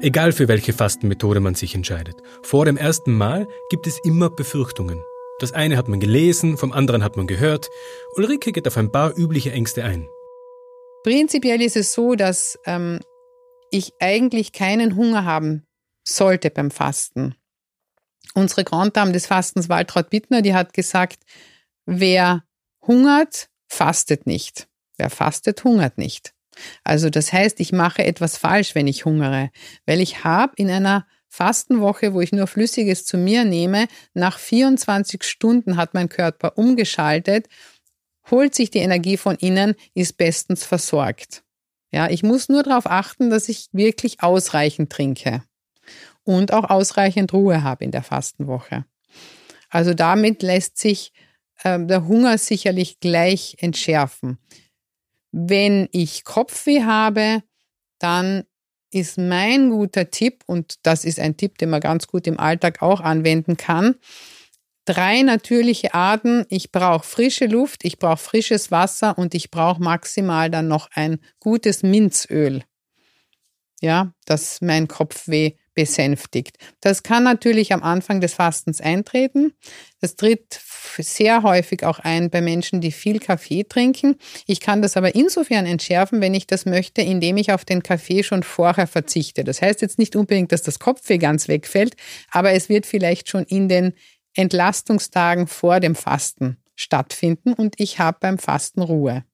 Egal 0.00 0.32
für 0.32 0.48
welche 0.48 0.74
Fastenmethode 0.74 1.40
man 1.40 1.54
sich 1.54 1.74
entscheidet. 1.74 2.16
Vor 2.42 2.66
dem 2.66 2.76
ersten 2.76 3.14
Mal 3.14 3.46
gibt 3.70 3.86
es 3.86 3.98
immer 4.04 4.28
Befürchtungen. 4.28 5.00
Das 5.40 5.52
eine 5.52 5.76
hat 5.76 5.88
man 5.88 5.98
gelesen, 5.98 6.58
vom 6.58 6.72
anderen 6.72 7.02
hat 7.02 7.16
man 7.16 7.26
gehört. 7.26 7.68
Ulrike 8.16 8.52
geht 8.52 8.68
auf 8.68 8.76
ein 8.76 8.92
paar 8.92 9.16
übliche 9.16 9.50
Ängste 9.52 9.82
ein. 9.82 10.06
Prinzipiell 11.02 11.62
ist 11.62 11.76
es 11.76 11.92
so, 11.92 12.14
dass 12.14 12.58
ähm, 12.66 13.00
ich 13.70 13.92
eigentlich 13.98 14.52
keinen 14.52 14.96
Hunger 14.96 15.24
haben 15.24 15.66
sollte 16.06 16.50
beim 16.50 16.70
Fasten. 16.70 17.34
Unsere 18.34 18.64
Grand 18.64 18.96
Dame 18.96 19.12
des 19.12 19.26
Fastens, 19.26 19.68
Waltraud 19.68 20.10
Bittner, 20.10 20.42
die 20.42 20.54
hat 20.54 20.72
gesagt, 20.72 21.20
wer 21.86 22.44
hungert, 22.86 23.48
fastet 23.68 24.26
nicht. 24.26 24.68
Wer 24.96 25.10
fastet, 25.10 25.64
hungert 25.64 25.98
nicht. 25.98 26.34
Also 26.84 27.10
das 27.10 27.32
heißt, 27.32 27.58
ich 27.60 27.72
mache 27.72 28.04
etwas 28.04 28.36
falsch, 28.36 28.74
wenn 28.74 28.86
ich 28.86 29.04
hungere, 29.04 29.50
weil 29.86 30.00
ich 30.00 30.24
habe 30.24 30.52
in 30.56 30.70
einer 30.70 31.06
Fastenwoche, 31.28 32.14
wo 32.14 32.20
ich 32.20 32.30
nur 32.30 32.46
Flüssiges 32.46 33.04
zu 33.04 33.16
mir 33.16 33.44
nehme, 33.44 33.88
nach 34.12 34.38
24 34.38 35.24
Stunden 35.24 35.76
hat 35.76 35.92
mein 35.92 36.08
Körper 36.08 36.56
umgeschaltet, 36.56 37.48
holt 38.30 38.54
sich 38.54 38.70
die 38.70 38.78
Energie 38.78 39.16
von 39.16 39.34
innen, 39.36 39.74
ist 39.94 40.16
bestens 40.16 40.64
versorgt. 40.64 41.42
Ja, 41.90 42.08
ich 42.08 42.22
muss 42.22 42.48
nur 42.48 42.62
darauf 42.62 42.86
achten, 42.86 43.30
dass 43.30 43.48
ich 43.48 43.68
wirklich 43.72 44.22
ausreichend 44.22 44.90
trinke 44.90 45.42
und 46.22 46.52
auch 46.52 46.70
ausreichend 46.70 47.32
Ruhe 47.32 47.62
habe 47.62 47.84
in 47.84 47.90
der 47.90 48.02
Fastenwoche. 48.02 48.84
Also 49.70 49.92
damit 49.92 50.42
lässt 50.42 50.78
sich 50.78 51.12
äh, 51.64 51.84
der 51.84 52.06
Hunger 52.06 52.38
sicherlich 52.38 53.00
gleich 53.00 53.56
entschärfen. 53.58 54.38
Wenn 55.32 55.88
ich 55.90 56.22
Kopfweh 56.22 56.84
habe, 56.84 57.42
dann 57.98 58.44
ist 58.92 59.18
mein 59.18 59.70
guter 59.70 60.10
Tipp, 60.10 60.44
und 60.46 60.76
das 60.84 61.04
ist 61.04 61.18
ein 61.18 61.36
Tipp, 61.36 61.58
den 61.58 61.70
man 61.70 61.80
ganz 61.80 62.06
gut 62.06 62.28
im 62.28 62.38
Alltag 62.38 62.80
auch 62.80 63.00
anwenden 63.00 63.56
kann, 63.56 63.96
drei 64.84 65.22
natürliche 65.22 65.94
Arten. 65.94 66.46
Ich 66.48 66.70
brauche 66.70 67.04
frische 67.04 67.46
Luft, 67.46 67.84
ich 67.84 67.98
brauche 67.98 68.18
frisches 68.18 68.70
Wasser 68.70 69.18
und 69.18 69.34
ich 69.34 69.50
brauche 69.50 69.82
maximal 69.82 70.50
dann 70.50 70.68
noch 70.68 70.88
ein 70.94 71.18
gutes 71.40 71.82
Minzöl. 71.82 72.62
Ja, 73.80 74.14
das 74.26 74.60
mein 74.60 74.86
Kopfweh 74.86 75.54
besänftigt. 75.74 76.58
Das 76.80 77.02
kann 77.02 77.24
natürlich 77.24 77.72
am 77.72 77.82
Anfang 77.82 78.20
des 78.20 78.34
Fastens 78.34 78.80
eintreten. 78.80 79.52
Das 80.00 80.16
tritt 80.16 80.60
sehr 80.98 81.42
häufig 81.42 81.84
auch 81.84 81.98
ein 81.98 82.30
bei 82.30 82.40
Menschen, 82.40 82.80
die 82.80 82.92
viel 82.92 83.18
Kaffee 83.18 83.64
trinken. 83.64 84.16
Ich 84.46 84.60
kann 84.60 84.82
das 84.82 84.96
aber 84.96 85.14
insofern 85.14 85.66
entschärfen, 85.66 86.20
wenn 86.20 86.34
ich 86.34 86.46
das 86.46 86.66
möchte, 86.66 87.02
indem 87.02 87.36
ich 87.36 87.52
auf 87.52 87.64
den 87.64 87.82
Kaffee 87.82 88.22
schon 88.22 88.42
vorher 88.42 88.86
verzichte. 88.86 89.44
Das 89.44 89.60
heißt 89.60 89.82
jetzt 89.82 89.98
nicht 89.98 90.16
unbedingt, 90.16 90.52
dass 90.52 90.62
das 90.62 90.78
Kopfweh 90.78 91.18
ganz 91.18 91.48
wegfällt, 91.48 91.96
aber 92.30 92.52
es 92.52 92.68
wird 92.68 92.86
vielleicht 92.86 93.28
schon 93.28 93.44
in 93.44 93.68
den 93.68 93.94
Entlastungstagen 94.34 95.46
vor 95.46 95.80
dem 95.80 95.94
Fasten 95.94 96.58
stattfinden 96.76 97.52
und 97.52 97.74
ich 97.78 97.98
habe 97.98 98.18
beim 98.20 98.38
Fasten 98.38 98.82
Ruhe. 98.82 99.24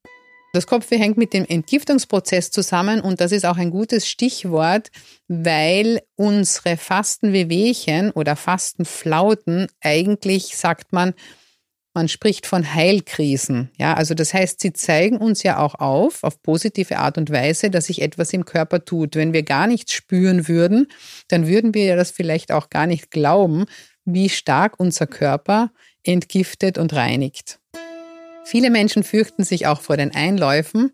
Das 0.53 0.67
Kopfweh 0.67 0.99
hängt 0.99 1.17
mit 1.17 1.33
dem 1.33 1.45
Entgiftungsprozess 1.45 2.51
zusammen 2.51 3.01
und 3.01 3.21
das 3.21 3.31
ist 3.33 3.47
auch 3.47 3.57
ein 3.57 3.71
gutes 3.71 4.09
Stichwort, 4.09 4.91
weil 5.29 6.01
unsere 6.17 6.77
Fastenwehwehchen 6.77 8.11
oder 8.11 8.35
Fastenflauten 8.35 9.69
eigentlich, 9.81 10.57
sagt 10.57 10.93
man, 10.93 11.15
Man 11.93 12.09
spricht 12.09 12.47
von 12.47 12.73
Heilkrisen. 12.75 13.71
Ja, 13.77 13.95
also 13.95 14.15
das 14.15 14.33
heißt, 14.33 14.61
sie 14.61 14.73
zeigen 14.73 15.17
uns 15.19 15.43
ja 15.43 15.59
auch 15.59 15.75
auf, 15.75 16.23
auf 16.23 16.41
positive 16.41 16.99
Art 16.99 17.19
und 17.19 17.31
Weise, 17.31 17.69
dass 17.69 17.87
sich 17.87 18.01
etwas 18.01 18.33
im 18.33 18.45
Körper 18.45 18.85
tut. 18.85 19.17
Wenn 19.17 19.33
wir 19.33 19.43
gar 19.43 19.67
nichts 19.67 19.93
spüren 19.93 20.47
würden, 20.47 20.87
dann 21.29 21.49
würden 21.49 21.75
wir 21.75 21.85
ja 21.85 21.97
das 21.97 22.13
vielleicht 22.13 22.53
auch 22.53 22.71
gar 22.71 22.87
nicht 22.87 23.11
glauben, 23.11 23.67
wie 24.05 24.29
stark 24.29 24.79
unser 24.79 25.07
Körper 25.09 25.73
entgiftet 26.05 26.79
und 26.79 26.93
reinigt. 26.93 27.60
Viele 28.45 28.71
Menschen 28.71 29.05
fürchten 29.05 29.45
sich 29.45 29.67
auch 29.67 29.81
vor 29.81 29.97
den 29.97 30.15
Einläufen. 30.15 30.93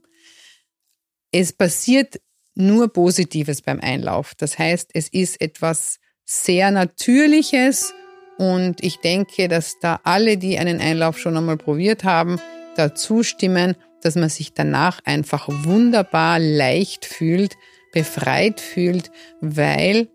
Es 1.33 1.53
passiert 1.53 2.21
nur 2.55 2.93
Positives 2.93 3.63
beim 3.63 3.81
Einlauf. 3.81 4.35
Das 4.35 4.59
heißt, 4.59 4.91
es 4.95 5.09
ist 5.09 5.41
etwas 5.41 5.99
sehr 6.25 6.71
Natürliches 6.71 7.95
und 8.39 8.83
ich 8.83 8.97
denke, 8.99 9.49
dass 9.49 9.79
da 9.81 10.01
alle, 10.03 10.37
die 10.37 10.59
einen 10.59 10.81
Einlauf 10.81 11.19
schon 11.19 11.37
einmal 11.37 11.57
probiert 11.57 12.05
haben, 12.05 12.41
dazu 12.77 13.23
stimmen, 13.23 13.77
dass 14.03 14.15
man 14.15 14.29
sich 14.29 14.53
danach 14.53 15.01
einfach 15.05 15.49
wunderbar 15.49 16.39
leicht 16.39 17.05
fühlt, 17.05 17.57
befreit 17.93 18.61
fühlt, 18.61 19.11
weil 19.41 20.09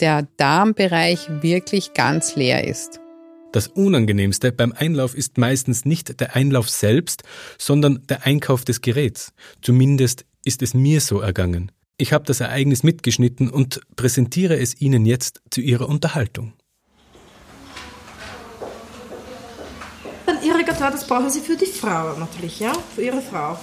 der 0.00 0.26
Darmbereich 0.36 1.28
wirklich 1.42 1.94
ganz 1.94 2.36
leer 2.36 2.66
ist. 2.66 3.01
Das 3.52 3.68
Unangenehmste 3.68 4.50
beim 4.50 4.72
Einlauf 4.72 5.14
ist 5.14 5.36
meistens 5.36 5.84
nicht 5.84 6.20
der 6.20 6.34
Einlauf 6.34 6.70
selbst, 6.70 7.22
sondern 7.58 8.02
der 8.08 8.24
Einkauf 8.24 8.64
des 8.64 8.80
Geräts. 8.80 9.34
Zumindest 9.60 10.24
ist 10.42 10.62
es 10.62 10.72
mir 10.72 11.02
so 11.02 11.20
ergangen. 11.20 11.70
Ich 11.98 12.14
habe 12.14 12.24
das 12.24 12.40
Ereignis 12.40 12.82
mitgeschnitten 12.82 13.50
und 13.50 13.82
präsentiere 13.94 14.58
es 14.58 14.80
Ihnen 14.80 15.04
jetzt 15.04 15.42
zu 15.50 15.60
Ihrer 15.60 15.86
Unterhaltung. 15.86 16.54
Ein 20.26 20.42
Irrigator, 20.42 20.90
das 20.90 21.06
brauchen 21.06 21.28
Sie 21.28 21.40
für 21.40 21.56
die 21.56 21.66
Frau 21.66 22.16
natürlich, 22.18 22.58
ja? 22.58 22.72
Für 22.94 23.02
Ihre 23.02 23.20
Frau. 23.20 23.58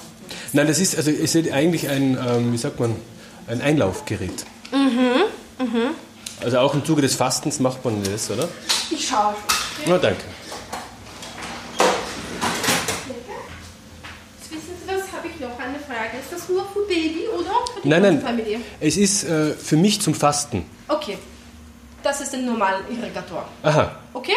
Nein, 0.53 0.67
das 0.67 0.79
ist, 0.79 0.95
also 0.95 1.09
ist 1.09 1.35
eigentlich 1.35 1.89
ein, 1.89 2.15
ähm, 2.15 2.53
wie 2.53 2.57
sagt 2.57 2.79
man, 2.79 2.95
ein 3.47 3.59
Einlaufgerät. 3.59 4.45
Mhm, 4.71 5.65
mhm. 5.65 5.89
Also 6.41 6.59
auch 6.59 6.75
im 6.75 6.85
Zuge 6.85 7.01
des 7.01 7.15
Fastens 7.15 7.59
macht 7.59 7.83
man 7.83 8.03
das, 8.03 8.29
oder? 8.29 8.47
Ich 8.91 9.07
schaue. 9.07 9.35
Na, 9.85 9.97
danke. 9.97 10.23
Wissen 14.49 14.61
Sie 14.81 14.87
was, 14.87 15.11
habe 15.11 15.27
ich 15.27 15.39
noch 15.39 15.57
eine 15.59 15.79
Frage. 15.79 16.17
Ist 16.21 16.31
das 16.31 16.49
nur 16.49 16.65
für 16.73 16.81
Baby 16.87 17.27
oder 17.27 17.51
für 17.73 17.81
die 17.83 17.87
Nein, 17.89 18.01
nein, 18.01 18.21
Familie? 18.21 18.59
es 18.79 18.97
ist 18.97 19.23
äh, 19.23 19.53
für 19.53 19.77
mich 19.77 20.01
zum 20.01 20.13
Fasten. 20.13 20.65
Okay. 20.87 21.17
Das 22.03 22.21
ist 22.21 22.33
ein 22.33 22.45
normaler 22.45 22.81
Irrigator. 22.89 23.45
Aha, 23.63 23.97
Okay? 24.13 24.35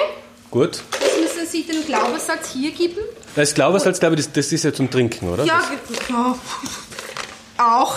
gut. 0.51 0.83
Jetzt 1.01 1.21
müssen 1.37 1.47
Sie 1.51 1.63
den 1.63 1.87
Glaubenssatz 1.87 2.51
hier 2.53 2.73
geben. 2.73 2.99
Das 3.37 3.55
Glaubensalz, 3.55 4.01
glaube 4.01 4.17
ich, 4.17 4.25
das, 4.25 4.33
das 4.33 4.53
ist 4.53 4.65
ja 4.65 4.73
zum 4.75 4.91
Trinken, 4.91 5.29
oder? 5.31 5.45
Ja, 5.45 5.59
Das, 5.61 5.69
ge- 5.71 6.07
ja. 6.15 6.37
Auch. 7.59 7.97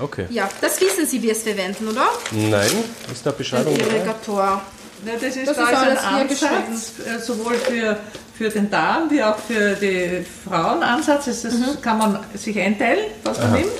okay. 0.00 0.26
Ja, 0.30 0.48
das 0.60 0.80
wissen 0.80 1.06
Sie, 1.06 1.22
wie 1.22 1.30
es 1.30 1.42
verwenden, 1.44 1.88
oder? 1.88 2.08
Nein, 2.32 2.70
ist 3.12 3.24
da 3.24 3.30
Beschreibung 3.30 3.78
dabei? 3.78 3.96
Irrigator. 3.96 4.60
Ja, 5.06 5.12
das 5.20 5.36
ist, 5.36 5.48
Das 5.48 5.56
da 5.56 5.70
ist 5.70 5.76
alles 5.76 6.04
ein 6.04 6.56
Ansatz, 6.66 6.92
sowohl 7.26 7.54
für, 7.54 7.96
für 8.36 8.48
den 8.50 8.70
Darm 8.70 9.10
wie 9.10 9.22
auch 9.22 9.38
für 9.38 9.74
die 9.74 10.24
Frauenansatz. 10.48 11.26
Das, 11.26 11.42
das 11.42 11.54
Mhm. 11.54 11.80
kann 11.82 11.98
man 11.98 12.18
sich 12.34 12.58
einteilen, 12.58 13.06
was 13.24 13.38
man 13.38 13.52
nimmt. 13.52 13.70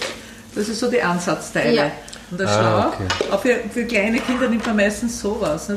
Das 0.55 0.69
ist 0.69 0.81
so 0.81 0.91
die 0.91 1.03
Ansatzteile. 1.03 1.75
Ja. 1.75 1.91
Und 2.31 2.39
der 2.41 2.47
Ah, 2.49 2.53
Schlauch. 2.93 2.95
okay. 3.01 3.33
Auch 3.33 3.41
für, 3.41 3.57
für 3.73 3.85
kleine 3.85 4.21
Kinder 4.21 4.49
nimmt 4.49 4.67
man 4.67 4.77
meistens 4.77 5.19
sowas. 5.21 5.71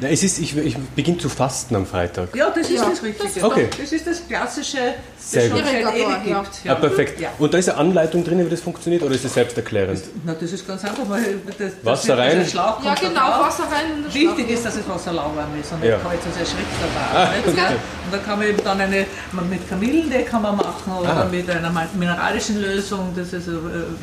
Na, 0.00 0.08
es 0.08 0.22
ist, 0.24 0.38
ich, 0.40 0.56
ich 0.56 0.76
beginne 0.96 1.18
zu 1.18 1.28
fasten 1.28 1.76
am 1.76 1.86
Freitag. 1.86 2.34
Ja, 2.34 2.50
das 2.50 2.68
ist 2.68 2.76
Ja, 2.80 2.88
das 2.90 3.02
Richtige. 3.02 3.28
das 3.28 3.36
ist 3.36 3.44
Okay. 3.44 3.68
Das 3.80 3.92
ist 3.92 4.06
das 4.06 4.26
klassische, 4.26 4.78
Sehr 5.18 5.48
das 5.48 5.50
gut. 5.52 5.60
schon 5.60 5.82
seit 5.84 5.94
ewig 5.94 6.26
ja. 6.26 6.42
gibt. 6.42 6.50
Ah, 6.70 6.74
perfekt. 6.74 7.20
Ja. 7.20 7.28
Und 7.38 7.54
da 7.54 7.58
ist 7.58 7.68
eine 7.68 7.78
Anleitung 7.78 8.24
drin, 8.24 8.44
wie 8.44 8.50
das 8.50 8.60
funktioniert, 8.60 9.02
oder 9.04 9.14
ist 9.14 9.24
es 9.24 9.34
selbsterklärend? 9.34 10.00
Na, 10.24 10.34
das 10.34 10.50
ist 10.52 10.66
ganz 10.66 10.84
einfach. 10.84 11.08
Weil 11.08 11.36
das, 11.58 11.72
Wasser 11.82 12.16
das, 12.16 12.26
rein? 12.26 12.38
Der 12.40 12.46
Schlauch 12.46 12.84
Ja, 12.84 12.94
genau. 12.94 13.20
Wasser 13.40 13.64
rein 13.64 13.96
und 13.98 14.06
das 14.06 14.14
Wichtig 14.14 14.50
ist, 14.50 14.64
dass 14.66 14.74
das 14.76 14.88
Wasser 14.88 15.12
lauwarm 15.12 15.48
ist 15.60 15.72
und 15.72 15.84
Ja. 15.84 15.98
sonst 16.00 16.38
erschrickt 16.40 16.66
der 16.82 17.18
Darm. 17.22 17.28
Ah, 17.28 17.30
okay. 17.46 17.74
Und 18.06 18.12
da 18.12 18.18
kann 18.18 18.38
man 18.38 18.48
eben 18.48 18.62
dann 18.64 18.80
eine, 18.80 19.06
mit 19.48 19.68
Kamillentee 19.68 20.22
kann 20.24 20.42
man 20.42 20.56
machen 20.56 20.92
oder 21.00 21.08
Ah. 21.22 21.24
mit 21.30 21.48
einer 21.48 21.72
mineralischen 21.94 22.60
Lösung, 22.60 23.12
das 23.16 23.32
ist 23.32 23.48
äh, 23.48 23.52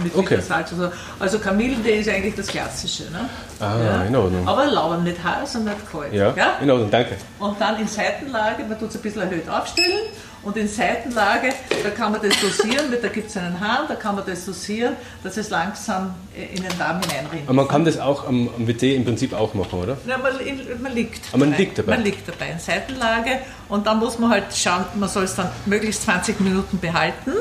mit 0.04 0.16
Okay. 0.16 0.36
Bittersalz. 0.36 0.72
Also, 0.72 0.92
also 1.20 1.40
Kamillentee 1.82 2.00
ist 2.00 2.10
eigentlich 2.10 2.36
das 2.36 2.48
Klassische. 2.48 3.04
Ne? 3.12 3.30
Ah, 3.60 4.04
in 4.08 4.16
Ordnung. 4.16 4.48
Aber 4.48 4.66
lauwarm, 4.66 5.04
nicht 5.04 5.24
heiß 5.24 5.56
und 5.56 5.66
nicht 5.66 5.92
kalt. 5.92 6.14
Ja, 6.14 6.34
in 6.62 6.70
Ordnung, 6.70 6.90
danke. 6.90 7.18
Und 7.40 7.60
dann 7.60 7.80
in 7.80 7.88
Seitenlage, 7.88 8.64
man 8.64 8.80
tut 8.80 8.90
es 8.90 8.96
ein 8.96 9.02
bisschen 9.02 9.22
erhöht 9.22 9.50
aufstellen 9.50 10.08
und 10.44 10.58
in 10.58 10.68
Seitenlage, 10.68 11.50
da 11.84 11.90
kann 11.92 12.12
man 12.12 12.22
das 12.22 12.34
dosieren, 12.42 12.90
mit, 12.90 13.04
da 13.04 13.10
gibt 13.10 13.30
es 13.30 13.38
einen 13.38 13.60
Hahn, 13.60 13.86
da 13.88 13.96
kann 13.96 14.16
man 14.16 14.26
das 14.26 14.46
dosieren, 14.46 14.96
dass 15.24 15.38
es 15.38 15.50
langsam 15.50 16.16
äh, 16.36 16.56
in 16.56 16.64
den 16.64 16.78
Darm 16.80 17.00
hineinrinnt. 17.02 17.44
Aber 17.46 17.54
man 17.54 17.68
kann 17.68 17.86
das 17.86 18.00
auch 18.00 18.28
am, 18.28 18.50
am 18.58 18.68
WC 18.68 18.96
im 18.96 19.06
Prinzip 19.06 19.34
auch 19.34 19.54
machen, 19.54 19.80
oder? 19.80 19.98
Ja, 20.08 20.18
man, 20.18 20.34
man 20.82 20.94
liegt 20.96 21.22
Aber 21.32 21.46
man 21.46 21.56
liegt 21.58 21.78
dabei. 21.78 21.96
Man 21.96 22.04
liegt 22.04 22.28
dabei 22.28 22.52
in 22.52 22.60
Seitenlage 22.60 23.40
und 23.70 23.86
dann 23.86 24.00
muss 24.00 24.18
man 24.18 24.32
halt 24.32 24.46
schauen, 24.56 24.86
man 24.96 25.10
soll 25.10 25.24
es 25.24 25.36
dann 25.36 25.50
möglichst 25.66 26.04
20 26.04 26.40
Minuten 26.40 26.80
behalten, 26.80 27.32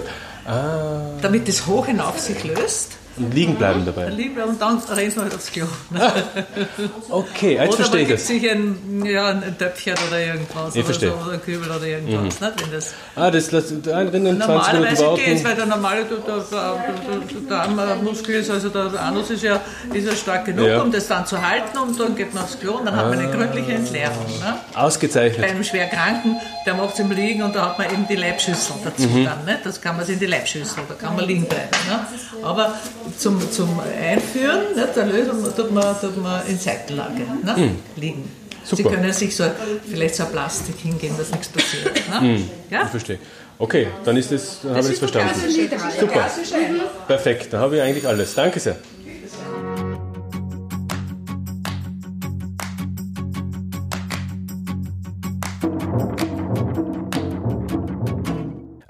Ah, 0.46 1.02
damit 1.20 1.48
es 1.50 1.66
hoch 1.66 1.86
hinauf 1.86 2.18
sich 2.18 2.42
löst. 2.44 2.96
Und 3.16 3.34
liegen 3.34 3.54
bleiben 3.56 3.84
dabei. 3.84 4.04
Dann 4.06 4.16
liegen 4.16 4.36
wir 4.36 4.46
und 4.46 4.60
dann 4.60 4.78
rennt 4.78 5.16
man 5.16 5.24
halt 5.26 5.34
aufs 5.34 5.50
Klo. 5.52 5.66
Okay, 7.10 7.54
jetzt 7.54 7.68
oder 7.68 7.76
verstehe 7.76 7.90
man 7.90 8.02
ich 8.02 8.08
gibt 8.08 8.20
das. 8.20 8.26
sich 8.26 8.50
ein, 8.50 9.04
ja, 9.04 9.28
ein 9.28 9.58
Töpfchen 9.58 9.94
oder 10.08 10.18
irgendwas. 10.20 10.68
Ich 10.74 10.76
oder, 10.76 10.84
verstehe. 10.84 11.10
so, 11.10 11.16
oder 11.24 11.32
ein 11.34 11.42
Kübel 11.42 11.70
oder 11.70 11.84
irgendwas. 11.86 12.22
Nicht, 12.40 12.40
wenn 12.62 12.72
das 12.72 12.94
Ah, 13.16 13.30
das 13.30 13.50
lässt 13.50 13.72
einrinnen, 13.88 14.10
20 14.10 14.12
Minuten 14.12 14.38
Normalerweise 14.38 15.04
geht 15.16 15.26
es, 15.38 15.44
warten. 15.44 15.44
weil 15.44 15.56
der 15.56 15.66
normale 15.66 16.06
Darmmuskel 17.48 18.34
ist, 18.36 18.50
also 18.50 18.68
der, 18.68 19.00
Anus 19.00 19.30
ist 19.30 19.42
ja, 19.42 19.60
ist 19.92 20.06
ja 20.06 20.14
stark 20.14 20.44
genug, 20.44 20.66
Ja. 20.66 20.82
um 20.82 20.92
das 20.92 21.06
dann 21.08 21.26
zu 21.26 21.40
halten 21.40 21.78
und 21.78 21.98
dann 21.98 22.14
geht 22.16 22.32
man 22.34 22.44
aufs 22.44 22.58
Klo 22.58 22.74
und 22.74 22.86
dann 22.86 22.96
hat 22.96 23.08
man 23.10 23.18
eine 23.18 23.30
gründliche 23.30 23.72
Entleerung. 23.72 24.26
Ne? 24.40 24.56
Bei 24.74 24.80
Ausgezeichnet. 24.80 25.44
einem 25.50 25.64
Schwerkranken, 25.64 26.36
der 26.66 26.74
macht 26.74 26.94
es 26.94 27.00
im 27.00 27.10
Liegen 27.10 27.42
und 27.42 27.54
da 27.54 27.66
hat 27.66 27.78
man 27.78 27.90
eben 27.90 28.06
die 28.08 28.16
Leibschüssel 28.16 28.76
dazu 28.84 29.08
dann. 29.08 29.44
Ne? 29.44 29.58
Das 29.64 29.80
kann 29.80 29.96
man 29.96 30.04
sich 30.06 30.14
in 30.14 30.20
die 30.20 30.26
Leibschüssel, 30.26 30.82
da 30.88 30.94
kann 30.94 31.16
man 31.16 31.24
liegen 31.26 31.46
bleiben. 31.46 31.68
Ne? 31.88 32.06
Aber 32.42 32.74
zum, 33.18 33.50
zum 33.50 33.80
Einführen 33.80 34.74
ne, 34.74 34.88
der 34.94 35.06
Lösung 35.06 35.42
tut 35.54 35.72
man, 35.72 36.00
tut 36.00 36.16
man 36.22 36.46
in 36.46 36.58
Seitenlage 36.58 37.22
ne? 37.44 37.76
liegen. 37.96 38.24
Sie 38.64 38.76
Super. 38.76 38.90
können 38.90 39.12
sich 39.12 39.34
so, 39.34 39.44
vielleicht 39.90 40.14
so 40.14 40.24
ein 40.24 40.32
Plastik 40.32 40.76
hingeben, 40.76 41.16
dass 41.16 41.30
nichts 41.30 41.48
passiert. 41.48 42.08
Ne? 42.10 42.42
Ja? 42.70 42.84
Ich 42.84 42.90
verstehe. 42.90 43.18
Okay, 43.58 43.88
dann 44.04 44.16
ist 44.16 44.32
das, 44.32 44.60
dann 44.62 44.76
habe 44.76 44.80
ich 44.80 44.98
das 44.98 45.10
verstanden. 45.10 45.34
Super. 45.98 46.30
Einlauf. 46.54 47.06
Perfekt, 47.06 47.52
dann 47.52 47.60
habe 47.60 47.76
ich 47.76 47.82
eigentlich 47.82 48.06
alles. 48.06 48.34
Danke 48.34 48.60
sehr. 48.60 48.76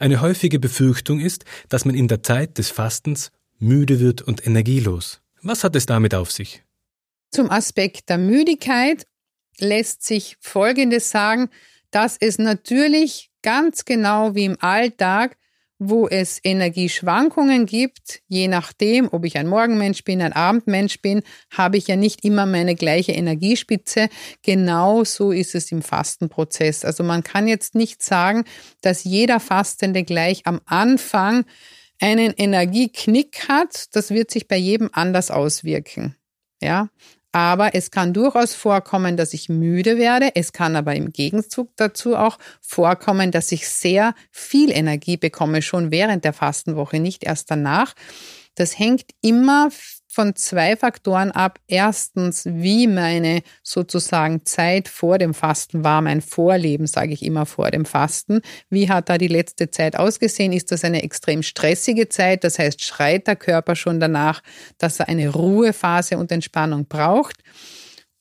Eine 0.00 0.22
häufige 0.22 0.58
Befürchtung 0.58 1.20
ist, 1.20 1.44
dass 1.68 1.84
man 1.84 1.94
in 1.94 2.08
der 2.08 2.22
Zeit 2.22 2.56
des 2.56 2.70
Fastens 2.70 3.30
müde 3.60 4.00
wird 4.00 4.22
und 4.22 4.46
energielos. 4.46 5.20
Was 5.42 5.64
hat 5.64 5.76
es 5.76 5.86
damit 5.86 6.14
auf 6.14 6.30
sich? 6.30 6.62
Zum 7.30 7.50
Aspekt 7.50 8.08
der 8.08 8.18
Müdigkeit 8.18 9.06
lässt 9.58 10.04
sich 10.04 10.36
Folgendes 10.40 11.10
sagen, 11.10 11.48
dass 11.90 12.16
es 12.18 12.38
natürlich 12.38 13.30
ganz 13.42 13.84
genau 13.84 14.34
wie 14.34 14.44
im 14.44 14.56
Alltag, 14.60 15.36
wo 15.78 16.06
es 16.06 16.40
Energieschwankungen 16.44 17.64
gibt, 17.64 18.20
je 18.28 18.48
nachdem, 18.48 19.08
ob 19.12 19.24
ich 19.24 19.38
ein 19.38 19.46
Morgenmensch 19.46 20.04
bin, 20.04 20.20
ein 20.20 20.34
Abendmensch 20.34 21.00
bin, 21.00 21.22
habe 21.50 21.78
ich 21.78 21.86
ja 21.86 21.96
nicht 21.96 22.22
immer 22.22 22.44
meine 22.44 22.74
gleiche 22.74 23.12
Energiespitze. 23.12 24.10
Genau 24.42 25.04
so 25.04 25.32
ist 25.32 25.54
es 25.54 25.72
im 25.72 25.80
Fastenprozess. 25.80 26.84
Also 26.84 27.02
man 27.02 27.24
kann 27.24 27.48
jetzt 27.48 27.74
nicht 27.74 28.02
sagen, 28.02 28.44
dass 28.82 29.04
jeder 29.04 29.40
Fastende 29.40 30.04
gleich 30.04 30.42
am 30.44 30.60
Anfang 30.66 31.46
einen 32.00 32.32
Energieknick 32.32 33.48
hat. 33.48 33.94
Das 33.94 34.10
wird 34.10 34.30
sich 34.30 34.48
bei 34.48 34.56
jedem 34.56 34.90
anders 34.92 35.30
auswirken. 35.30 36.16
Ja, 36.62 36.88
aber 37.32 37.74
es 37.74 37.90
kann 37.90 38.12
durchaus 38.12 38.54
vorkommen, 38.54 39.16
dass 39.16 39.34
ich 39.34 39.48
müde 39.48 39.98
werde. 39.98 40.34
Es 40.34 40.52
kann 40.52 40.74
aber 40.74 40.96
im 40.96 41.12
Gegenzug 41.12 41.70
dazu 41.76 42.16
auch 42.16 42.38
vorkommen, 42.60 43.30
dass 43.30 43.52
ich 43.52 43.68
sehr 43.68 44.14
viel 44.32 44.72
Energie 44.72 45.16
bekomme, 45.16 45.62
schon 45.62 45.90
während 45.92 46.24
der 46.24 46.32
Fastenwoche, 46.32 46.98
nicht 46.98 47.22
erst 47.22 47.50
danach. 47.50 47.94
Das 48.56 48.78
hängt 48.78 49.04
immer 49.22 49.70
von 50.10 50.34
zwei 50.34 50.76
Faktoren 50.76 51.30
ab. 51.30 51.60
Erstens, 51.68 52.44
wie 52.44 52.88
meine 52.88 53.42
sozusagen 53.62 54.44
Zeit 54.44 54.88
vor 54.88 55.18
dem 55.18 55.34
Fasten 55.34 55.84
war, 55.84 56.02
mein 56.02 56.20
Vorleben, 56.20 56.88
sage 56.88 57.12
ich 57.12 57.22
immer 57.22 57.46
vor 57.46 57.70
dem 57.70 57.84
Fasten. 57.84 58.40
Wie 58.68 58.90
hat 58.90 59.08
da 59.08 59.18
die 59.18 59.28
letzte 59.28 59.70
Zeit 59.70 59.94
ausgesehen? 59.96 60.52
Ist 60.52 60.72
das 60.72 60.84
eine 60.84 61.04
extrem 61.04 61.44
stressige 61.44 62.08
Zeit? 62.08 62.42
Das 62.42 62.58
heißt, 62.58 62.82
schreit 62.82 63.28
der 63.28 63.36
Körper 63.36 63.76
schon 63.76 64.00
danach, 64.00 64.42
dass 64.78 64.98
er 64.98 65.08
eine 65.08 65.28
Ruhephase 65.28 66.18
und 66.18 66.32
Entspannung 66.32 66.86
braucht? 66.86 67.36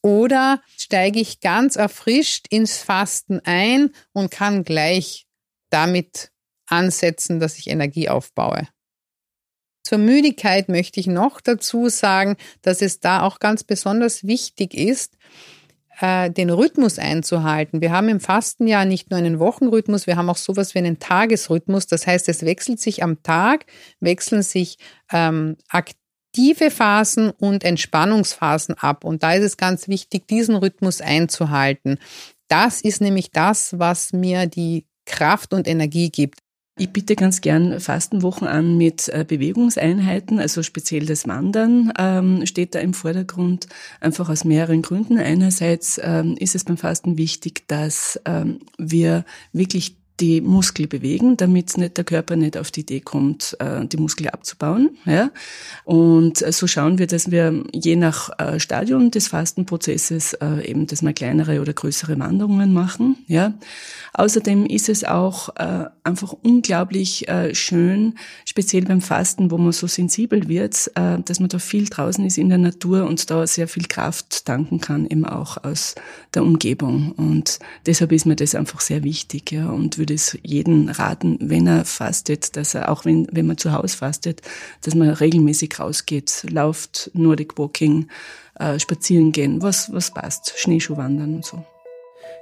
Oder 0.04 0.62
steige 0.78 1.20
ich 1.20 1.40
ganz 1.40 1.76
erfrischt 1.76 2.46
ins 2.50 2.78
Fasten 2.78 3.42
ein 3.44 3.90
und 4.14 4.30
kann 4.30 4.64
gleich 4.64 5.26
damit 5.72 6.32
ansetzen, 6.68 7.40
dass 7.40 7.58
ich 7.58 7.68
Energie 7.70 8.10
aufbaue. 8.10 8.68
Zur 9.90 9.98
Müdigkeit 9.98 10.70
möchte 10.70 11.00
ich 11.00 11.08
noch 11.08 11.42
dazu 11.42 11.90
sagen, 11.90 12.36
dass 12.62 12.84
es 12.84 13.00
da 13.00 13.24
auch 13.24 13.40
ganz 13.40 13.64
besonders 13.64 14.24
wichtig 14.24 14.76
ist, 14.76 15.18
äh, 16.00 16.30
den 16.30 16.52
Rhythmus 16.52 17.00
einzuhalten. 17.00 17.82
Wir 17.82 17.92
haben 17.92 18.08
im 18.08 18.20
Fasten 18.20 18.68
ja 18.68 18.86
nicht 18.86 19.10
nur 19.10 19.18
einen 19.18 19.40
Wochenrhythmus, 19.40 20.06
wir 20.06 20.16
haben 20.16 20.30
auch 20.30 20.38
sowas 20.38 20.76
wie 20.76 20.78
einen 20.78 21.00
Tagesrhythmus. 21.00 21.88
Das 21.88 22.06
heißt, 22.06 22.30
es 22.30 22.46
wechselt 22.46 22.80
sich 22.80 23.02
am 23.02 23.24
Tag, 23.24 23.66
wechseln 24.00 24.44
sich 24.44 24.78
ähm, 25.12 25.58
aktive 25.70 26.70
Phasen 26.70 27.32
und 27.32 27.64
Entspannungsphasen 27.64 28.76
ab. 28.76 29.04
Und 29.04 29.24
da 29.24 29.34
ist 29.34 29.44
es 29.44 29.58
ganz 29.58 29.88
wichtig, 29.88 30.28
diesen 30.28 30.56
Rhythmus 30.56 31.02
einzuhalten. 31.02 31.98
Das 32.48 32.82
ist 32.82 33.02
nämlich 33.02 33.32
das, 33.32 33.80
was 33.80 34.14
mir 34.14 34.46
die 34.46 34.86
Kraft 35.08 35.52
und 35.52 35.68
Energie 35.68 36.12
gibt. 36.12 36.42
Ich 36.80 36.92
biete 36.92 37.18
ganz 37.18 37.42
gern 37.42 37.82
Fastenwochen 37.82 38.48
an 38.48 38.78
mit 38.78 39.10
äh, 39.10 39.26
Bewegungseinheiten, 39.28 40.40
also 40.40 40.64
speziell 40.64 41.06
das 41.06 41.28
Wandern 41.28 41.92
ähm, 42.00 42.46
steht 42.46 42.74
da 42.74 42.80
im 42.80 42.94
Vordergrund, 42.94 43.68
einfach 44.00 44.30
aus 44.30 44.46
mehreren 44.46 44.82
Gründen. 44.82 45.18
Einerseits 45.18 46.00
ähm, 46.02 46.38
ist 46.40 46.56
es 46.56 46.64
beim 46.64 46.78
Fasten 46.78 47.18
wichtig, 47.18 47.68
dass 47.68 48.18
ähm, 48.24 48.62
wir 48.78 49.26
wirklich 49.52 49.98
die 50.20 50.42
Muskel 50.42 50.88
bewegen, 50.88 51.38
damit 51.38 51.78
nicht 51.78 51.98
der 51.98 52.04
Körper 52.04 52.36
nicht 52.36 52.58
auf 52.58 52.72
die 52.72 52.82
Idee 52.82 53.00
kommt, 53.00 53.56
äh, 53.60 53.86
die 53.86 53.98
Muskel 53.98 54.28
abzubauen. 54.30 54.98
Ja? 55.06 55.32
Und 55.86 56.38
so 56.38 56.68
schauen 56.68 56.98
wir, 56.98 57.08
dass 57.08 57.32
wir 57.32 57.64
je 57.74 57.96
nach 57.96 58.30
äh, 58.38 58.60
Stadium 58.60 59.12
des 59.12 59.30
Fastenprozesses 59.30 60.34
äh, 60.34 60.70
eben, 60.70 60.88
dass 60.88 61.02
wir 61.02 61.14
kleinere 61.14 61.62
oder 61.62 61.74
größere 61.74 62.20
Wanderungen 62.20 62.74
machen. 62.74 63.18
Ja? 63.28 63.54
Außerdem 64.14 64.66
ist 64.66 64.90
es 64.90 65.04
auch 65.04 65.50
einfach 66.04 66.34
unglaublich 66.42 67.28
schön, 67.54 68.16
speziell 68.46 68.84
beim 68.84 69.02
Fasten, 69.02 69.52
wo 69.52 69.58
man 69.58 69.72
so 69.72 69.88
sensibel 69.88 70.48
wird, 70.48 70.92
dass 70.96 71.40
man 71.40 71.50
da 71.50 71.60
viel 71.60 71.86
draußen 71.86 72.26
ist 72.26 72.38
in 72.38 72.50
der 72.50 72.58
Natur 72.58 73.06
und 73.06 73.30
da 73.30 73.46
sehr 73.46 73.68
viel 73.68 73.86
Kraft 73.86 74.46
tanken 74.46 74.82
kann, 74.82 75.06
eben 75.06 75.26
auch 75.26 75.64
aus 75.64 75.96
der 76.34 76.44
Umgebung. 76.44 77.12
Und 77.14 77.60
deshalb 77.86 78.12
ist 78.12 78.26
mir 78.26 78.36
das 78.36 78.56
einfach 78.56 78.82
sehr 78.82 79.04
wichtig. 79.04 79.52
Ja? 79.52 79.70
Und 79.70 79.98
würde 79.98 80.09
es 80.12 80.38
jeden 80.44 80.90
raten, 80.90 81.38
wenn 81.42 81.68
er 81.68 81.86
fastet, 81.86 82.56
dass 82.56 82.74
er, 82.74 82.92
auch 82.92 83.06
wenn, 83.06 83.28
wenn 83.32 83.48
man 83.48 83.58
zu 83.58 83.72
Hause 83.74 83.98
fastet, 83.98 84.42
dass 84.82 84.96
man 84.96 85.10
regelmäßig 85.10 85.80
rausgeht, 85.80 86.46
lauft, 86.50 87.12
Nordic 87.14 87.58
Walking, 87.58 88.08
äh, 88.56 88.80
spazieren 88.80 89.32
gehen, 89.32 89.62
was, 89.62 89.92
was 89.94 90.14
passt, 90.14 90.54
Schneeschuhwandern 90.58 91.36
und 91.36 91.46
so. 91.46 91.64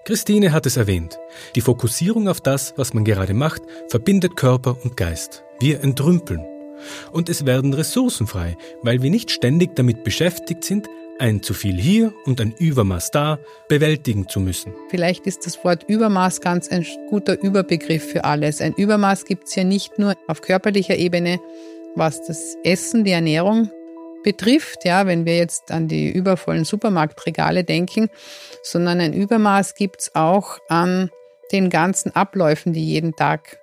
Christine 0.06 0.52
hat 0.52 0.66
es 0.66 0.78
erwähnt. 0.78 1.20
Die 1.56 1.62
Fokussierung 1.62 2.30
auf 2.30 2.42
das, 2.42 2.74
was 2.78 2.94
man 2.94 3.04
gerade 3.04 3.34
macht, 3.34 3.62
verbindet 3.90 4.36
Körper 4.36 4.78
und 4.84 4.96
Geist. 4.96 5.44
Wir 5.60 5.82
entrümpeln. 5.82 6.46
Und 7.12 7.28
es 7.30 7.46
werden 7.46 7.74
Ressourcen 7.74 8.28
frei, 8.28 8.56
weil 8.82 9.02
wir 9.02 9.10
nicht 9.10 9.32
ständig 9.32 9.76
damit 9.76 10.04
beschäftigt 10.04 10.64
sind, 10.64 10.88
ein 11.20 11.42
zu 11.42 11.54
viel 11.54 11.80
hier 11.80 12.14
und 12.26 12.40
ein 12.42 12.54
Übermaß 12.58 13.12
da 13.12 13.40
bewältigen 13.68 14.28
zu 14.28 14.40
müssen. 14.40 14.74
Vielleicht 14.90 15.26
ist 15.28 15.46
das 15.46 15.64
Wort 15.64 15.84
Übermaß 15.88 16.42
ganz 16.42 16.70
ein 16.70 16.86
guter 17.10 17.42
Überbegriff 17.42 18.12
für 18.12 18.24
alles. 18.24 18.62
Ein 18.62 18.74
Übermaß 18.74 19.26
gibt 19.26 19.48
es 19.48 19.56
ja 19.56 19.64
nicht 19.64 20.00
nur 20.00 20.16
auf 20.28 20.42
körperlicher 20.42 20.96
Ebene, 20.96 21.40
was 21.96 22.26
das 22.26 22.56
Essen, 22.64 23.04
die 23.04 23.12
Ernährung 23.12 23.72
betrifft, 24.24 24.84
ja, 24.84 25.08
wenn 25.08 25.26
wir 25.26 25.38
jetzt 25.38 25.72
an 25.72 25.88
die 25.88 26.10
übervollen 26.10 26.66
Supermarktregale 26.66 27.64
denken, 27.64 28.10
sondern 28.62 29.00
ein 29.00 29.14
Übermaß 29.14 29.76
gibt 29.76 30.02
es 30.02 30.16
auch 30.16 30.60
an 30.68 31.12
den 31.52 31.70
ganzen 31.70 32.16
Abläufen, 32.16 32.74
die 32.74 32.86
jeden 32.86 33.16
Tag 33.16 33.60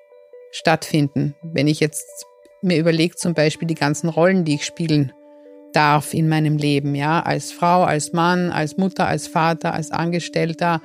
stattfinden. 0.53 1.35
Wenn 1.43 1.67
ich 1.67 1.81
jetzt 1.81 2.27
mir 2.62 2.79
überlege, 2.79 3.14
zum 3.14 3.35
Beispiel 3.35 3.69
die 3.69 3.75
ganzen 3.75 4.09
Rollen, 4.09 4.45
die 4.45 4.55
ich 4.55 4.64
spielen 4.64 5.12
darf 5.75 6.15
in 6.15 6.29
meinem 6.29 6.57
Leben, 6.57 6.95
ja, 6.95 7.21
als 7.21 7.53
Frau, 7.53 7.85
als 7.85 8.13
Mann, 8.13 8.51
als 8.51 8.77
Mutter, 8.77 9.07
als 9.07 9.27
Vater, 9.27 9.75
als 9.75 9.91
Angestellter. 9.91 10.81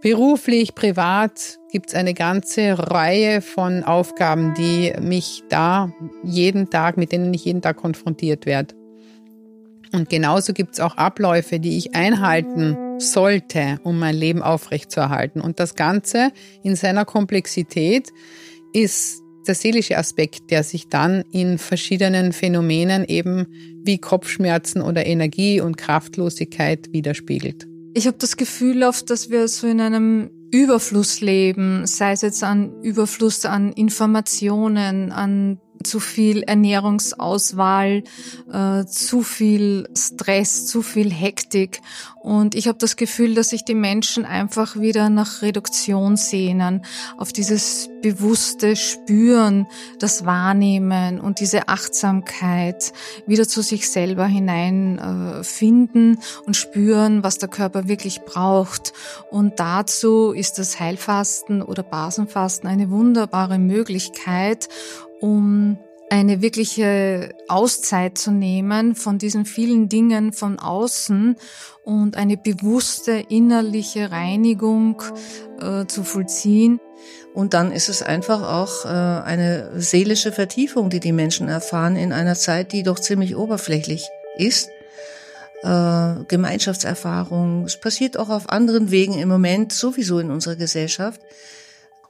Beruflich, 0.00 0.74
privat 0.74 1.58
gibt 1.70 1.88
es 1.88 1.94
eine 1.94 2.12
ganze 2.12 2.76
Reihe 2.78 3.40
von 3.40 3.84
Aufgaben, 3.84 4.52
die 4.54 4.92
mich 5.00 5.42
da 5.48 5.92
jeden 6.22 6.68
Tag, 6.68 6.96
mit 6.96 7.10
denen 7.12 7.32
ich 7.32 7.44
jeden 7.44 7.62
Tag 7.62 7.78
konfrontiert 7.78 8.44
werde. 8.44 8.74
Und 9.92 10.10
genauso 10.10 10.52
gibt 10.52 10.74
es 10.74 10.80
auch 10.80 10.96
Abläufe, 10.96 11.60
die 11.60 11.78
ich 11.78 11.94
einhalten 11.94 12.76
sollte, 12.98 13.78
um 13.82 13.98
mein 13.98 14.14
Leben 14.14 14.42
aufrechtzuerhalten. 14.42 15.40
Und 15.40 15.60
das 15.60 15.74
Ganze 15.74 16.32
in 16.62 16.76
seiner 16.76 17.04
Komplexität 17.04 18.10
ist 18.72 19.23
der 19.48 19.54
seelische 19.54 19.96
Aspekt, 19.98 20.50
der 20.50 20.62
sich 20.62 20.88
dann 20.88 21.24
in 21.30 21.58
verschiedenen 21.58 22.32
Phänomenen 22.32 23.04
eben 23.04 23.46
wie 23.84 23.98
Kopfschmerzen 23.98 24.82
oder 24.82 25.06
Energie 25.06 25.60
und 25.60 25.76
Kraftlosigkeit 25.76 26.92
widerspiegelt. 26.92 27.66
Ich 27.94 28.06
habe 28.06 28.16
das 28.18 28.36
Gefühl 28.36 28.82
oft, 28.82 29.08
dass 29.10 29.30
wir 29.30 29.46
so 29.46 29.66
in 29.66 29.80
einem 29.80 30.30
Überfluss 30.50 31.20
leben, 31.20 31.86
sei 31.86 32.12
es 32.12 32.22
jetzt 32.22 32.42
an 32.42 32.82
Überfluss 32.82 33.44
an 33.44 33.72
Informationen, 33.72 35.12
an 35.12 35.58
zu 35.82 36.00
viel 36.00 36.42
Ernährungsauswahl, 36.42 38.02
äh, 38.52 38.84
zu 38.86 39.22
viel 39.22 39.88
Stress, 39.96 40.66
zu 40.66 40.82
viel 40.82 41.12
Hektik. 41.12 41.80
Und 42.24 42.54
ich 42.54 42.68
habe 42.68 42.78
das 42.78 42.96
Gefühl, 42.96 43.34
dass 43.34 43.50
sich 43.50 43.66
die 43.66 43.74
Menschen 43.74 44.24
einfach 44.24 44.80
wieder 44.80 45.10
nach 45.10 45.42
Reduktion 45.42 46.16
sehnen, 46.16 46.82
auf 47.18 47.34
dieses 47.34 47.90
bewusste 48.00 48.76
Spüren, 48.76 49.66
das 49.98 50.24
Wahrnehmen 50.24 51.20
und 51.20 51.38
diese 51.38 51.68
Achtsamkeit 51.68 52.94
wieder 53.26 53.46
zu 53.46 53.60
sich 53.60 53.90
selber 53.90 54.24
hineinfinden 54.24 56.14
äh, 56.14 56.46
und 56.46 56.56
spüren, 56.56 57.22
was 57.22 57.36
der 57.36 57.50
Körper 57.50 57.88
wirklich 57.88 58.22
braucht. 58.22 58.94
Und 59.30 59.60
dazu 59.60 60.32
ist 60.32 60.58
das 60.58 60.80
Heilfasten 60.80 61.60
oder 61.60 61.82
Basenfasten 61.82 62.66
eine 62.70 62.88
wunderbare 62.88 63.58
Möglichkeit, 63.58 64.70
um 65.20 65.76
eine 66.10 66.42
wirkliche 66.42 67.34
Auszeit 67.48 68.18
zu 68.18 68.30
nehmen 68.30 68.94
von 68.94 69.18
diesen 69.18 69.46
vielen 69.46 69.88
Dingen 69.88 70.32
von 70.32 70.58
außen 70.58 71.36
und 71.82 72.16
eine 72.16 72.36
bewusste 72.36 73.24
innerliche 73.28 74.10
Reinigung 74.10 75.02
äh, 75.60 75.86
zu 75.86 76.04
vollziehen. 76.04 76.80
Und 77.34 77.52
dann 77.52 77.72
ist 77.72 77.88
es 77.88 78.02
einfach 78.02 78.42
auch 78.42 78.84
äh, 78.84 78.88
eine 78.88 79.80
seelische 79.80 80.30
Vertiefung, 80.30 80.88
die 80.88 81.00
die 81.00 81.12
Menschen 81.12 81.48
erfahren 81.48 81.96
in 81.96 82.12
einer 82.12 82.36
Zeit, 82.36 82.72
die 82.72 82.82
doch 82.82 83.00
ziemlich 83.00 83.34
oberflächlich 83.34 84.08
ist. 84.36 84.70
Äh, 85.64 86.24
Gemeinschaftserfahrung. 86.28 87.64
Es 87.64 87.76
passiert 87.78 88.18
auch 88.18 88.28
auf 88.28 88.50
anderen 88.50 88.90
Wegen 88.90 89.18
im 89.18 89.28
Moment 89.28 89.72
sowieso 89.72 90.18
in 90.18 90.30
unserer 90.30 90.56
Gesellschaft. 90.56 91.20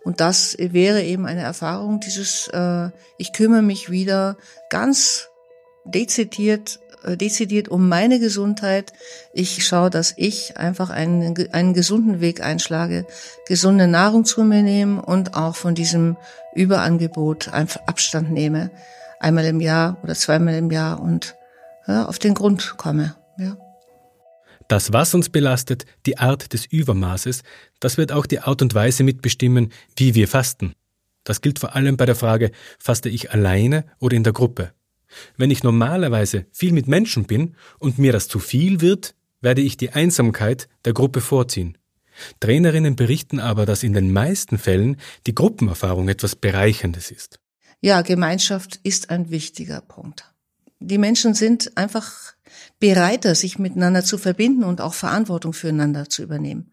Und 0.05 0.21
das 0.21 0.57
wäre 0.59 1.03
eben 1.03 1.27
eine 1.27 1.41
Erfahrung, 1.41 1.99
dieses, 1.99 2.49
äh, 2.49 2.91
ich 3.17 3.33
kümmere 3.33 3.63
mich 3.63 3.91
wieder 3.91 4.37
ganz 4.69 5.29
dezidiert, 5.85 6.79
äh, 7.05 7.17
dezidiert 7.17 7.69
um 7.69 7.89
meine 7.89 8.21
Gesundheit. 8.21 8.93
Ich 9.33 9.67
schaue, 9.67 9.89
dass 9.89 10.13
ich 10.17 10.59
einfach 10.59 10.91
einen, 10.91 11.35
einen 11.53 11.73
gesunden 11.73 12.21
Weg 12.21 12.43
einschlage, 12.43 13.07
gesunde 13.47 13.87
Nahrung 13.87 14.27
zu 14.27 14.45
mir 14.45 14.63
nehme 14.63 15.01
und 15.03 15.35
auch 15.35 15.57
von 15.57 15.75
diesem 15.75 16.17
Überangebot 16.55 17.49
einfach 17.49 17.81
Abstand 17.87 18.31
nehme. 18.31 18.71
Einmal 19.21 19.47
im 19.47 19.61
Jahr 19.61 19.97
oder 20.03 20.15
zweimal 20.15 20.55
im 20.55 20.71
Jahr 20.71 21.01
und 21.01 21.35
ja, 21.87 22.05
auf 22.07 22.19
den 22.19 22.35
Grund 22.35 22.77
komme. 22.77 23.17
Ja. 23.39 23.57
Das, 24.69 24.93
was 24.93 25.15
uns 25.15 25.29
belastet, 25.29 25.85
die 26.07 26.19
Art 26.19 26.53
des 26.53 26.65
Übermaßes, 26.67 27.43
das 27.85 27.99
wird 27.99 28.13
auch 28.13 28.25
die 28.25 28.41
Art 28.41 28.63
und 28.63 28.75
Weise 28.75 29.05
mitbestimmen, 29.05 29.71
wie 29.95 30.15
wir 30.15 30.27
fasten. 30.27 30.73
Das 31.23 31.43
gilt 31.43 31.59
vor 31.59 31.77
allem 31.77 31.99
bei 31.99 32.07
der 32.07 32.15
Frage, 32.15 32.51
faste 32.79 33.11
ich 33.11 33.33
alleine 33.33 33.85
oder 33.99 34.17
in 34.17 34.25
der 34.25 34.33
Gruppe? 34.33 34.73
Wenn 35.37 35.51
ich 35.51 35.63
normalerweise 35.63 36.47
viel 36.51 36.73
mit 36.73 36.89
Menschen 36.89 37.25
bin 37.25 37.57
und 37.79 37.99
mir 37.99 38.13
das 38.13 38.27
zu 38.27 38.39
viel 38.39 38.81
wird, 38.81 39.15
werde 39.43 39.61
ich 39.61 39.77
die 39.77 39.91
Einsamkeit 39.91 40.67
der 40.87 40.95
Gruppe 40.95 41.21
vorziehen. 41.21 41.77
Trainerinnen 42.41 42.97
berichten 42.97 43.39
aber, 43.39 43.67
dass 43.67 43.83
in 43.83 43.93
den 43.93 44.15
meisten 44.15 44.57
Fällen 44.57 44.97
die 45.27 45.35
Gruppenerfahrung 45.35 46.09
etwas 46.09 46.37
Bereicherndes 46.37 47.11
ist. 47.11 47.39
Ja, 47.83 48.01
Gemeinschaft 48.01 48.81
ist 48.83 49.11
ein 49.11 49.31
wichtiger 49.31 49.83
Punkt. 49.83 50.33
Die 50.81 50.97
Menschen 50.97 51.35
sind 51.35 51.77
einfach 51.77 52.33
bereiter, 52.81 53.35
sich 53.35 53.59
miteinander 53.59 54.05
zu 54.05 54.17
verbinden 54.17 54.65
und 54.65 54.81
auch 54.81 54.95
Verantwortung 54.95 55.53
füreinander 55.53 56.09
zu 56.09 56.23
übernehmen. 56.23 56.71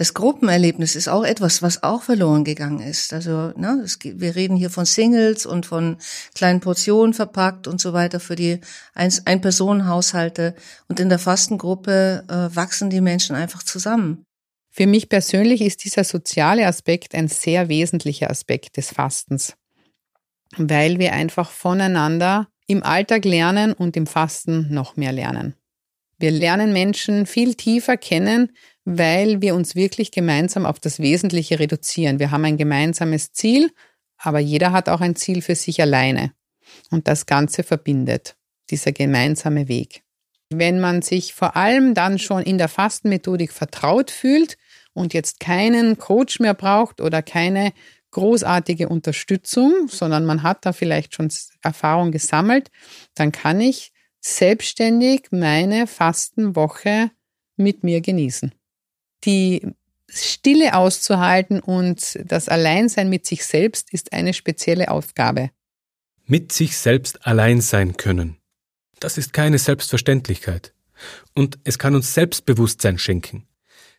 Das 0.00 0.14
Gruppenerlebnis 0.14 0.96
ist 0.96 1.08
auch 1.10 1.24
etwas, 1.24 1.60
was 1.60 1.82
auch 1.82 2.00
verloren 2.00 2.42
gegangen 2.42 2.80
ist. 2.80 3.12
Also 3.12 3.52
ne, 3.54 3.82
es, 3.84 3.98
wir 4.02 4.34
reden 4.34 4.56
hier 4.56 4.70
von 4.70 4.86
Singles 4.86 5.44
und 5.44 5.66
von 5.66 5.98
kleinen 6.34 6.60
Portionen 6.60 7.12
verpackt 7.12 7.68
und 7.68 7.82
so 7.82 7.92
weiter 7.92 8.18
für 8.18 8.34
die 8.34 8.60
Ein-Personen-Haushalte. 8.94 10.54
Und 10.88 11.00
in 11.00 11.10
der 11.10 11.18
Fastengruppe 11.18 12.24
äh, 12.28 12.56
wachsen 12.56 12.88
die 12.88 13.02
Menschen 13.02 13.36
einfach 13.36 13.62
zusammen. 13.62 14.24
Für 14.70 14.86
mich 14.86 15.10
persönlich 15.10 15.60
ist 15.60 15.84
dieser 15.84 16.04
soziale 16.04 16.66
Aspekt 16.66 17.14
ein 17.14 17.28
sehr 17.28 17.68
wesentlicher 17.68 18.30
Aspekt 18.30 18.78
des 18.78 18.94
Fastens, 18.94 19.52
weil 20.56 20.98
wir 20.98 21.12
einfach 21.12 21.50
voneinander 21.50 22.48
im 22.66 22.82
Alltag 22.82 23.26
lernen 23.26 23.74
und 23.74 23.98
im 23.98 24.06
Fasten 24.06 24.72
noch 24.72 24.96
mehr 24.96 25.12
lernen. 25.12 25.56
Wir 26.20 26.30
lernen 26.30 26.74
Menschen 26.74 27.24
viel 27.24 27.54
tiefer 27.54 27.96
kennen, 27.96 28.52
weil 28.84 29.40
wir 29.40 29.54
uns 29.54 29.74
wirklich 29.74 30.12
gemeinsam 30.12 30.66
auf 30.66 30.78
das 30.78 30.98
Wesentliche 30.98 31.58
reduzieren. 31.58 32.18
Wir 32.18 32.30
haben 32.30 32.44
ein 32.44 32.58
gemeinsames 32.58 33.32
Ziel, 33.32 33.70
aber 34.18 34.38
jeder 34.38 34.72
hat 34.72 34.90
auch 34.90 35.00
ein 35.00 35.16
Ziel 35.16 35.40
für 35.40 35.54
sich 35.54 35.80
alleine. 35.80 36.32
Und 36.90 37.08
das 37.08 37.24
Ganze 37.24 37.62
verbindet, 37.62 38.36
dieser 38.68 38.92
gemeinsame 38.92 39.66
Weg. 39.68 40.02
Wenn 40.50 40.78
man 40.78 41.00
sich 41.00 41.32
vor 41.32 41.56
allem 41.56 41.94
dann 41.94 42.18
schon 42.18 42.42
in 42.42 42.58
der 42.58 42.68
Fastenmethodik 42.68 43.50
vertraut 43.50 44.10
fühlt 44.10 44.58
und 44.92 45.14
jetzt 45.14 45.40
keinen 45.40 45.96
Coach 45.96 46.38
mehr 46.38 46.54
braucht 46.54 47.00
oder 47.00 47.22
keine 47.22 47.72
großartige 48.10 48.90
Unterstützung, 48.90 49.88
sondern 49.88 50.26
man 50.26 50.42
hat 50.42 50.66
da 50.66 50.74
vielleicht 50.74 51.14
schon 51.14 51.32
Erfahrung 51.62 52.12
gesammelt, 52.12 52.70
dann 53.14 53.32
kann 53.32 53.62
ich 53.62 53.92
selbstständig 54.20 55.28
meine 55.30 55.86
Fastenwoche 55.86 57.10
mit 57.56 57.84
mir 57.84 58.00
genießen. 58.00 58.52
Die 59.24 59.62
Stille 60.08 60.74
auszuhalten 60.74 61.60
und 61.60 62.18
das 62.24 62.48
Alleinsein 62.48 63.08
mit 63.08 63.26
sich 63.26 63.44
selbst 63.44 63.92
ist 63.92 64.12
eine 64.12 64.34
spezielle 64.34 64.90
Aufgabe. 64.90 65.50
Mit 66.26 66.52
sich 66.52 66.76
selbst 66.76 67.26
allein 67.26 67.60
sein 67.60 67.96
können. 67.96 68.36
Das 68.98 69.18
ist 69.18 69.32
keine 69.32 69.58
Selbstverständlichkeit. 69.58 70.74
Und 71.34 71.58
es 71.64 71.78
kann 71.78 71.94
uns 71.94 72.12
Selbstbewusstsein 72.12 72.98
schenken. 72.98 73.46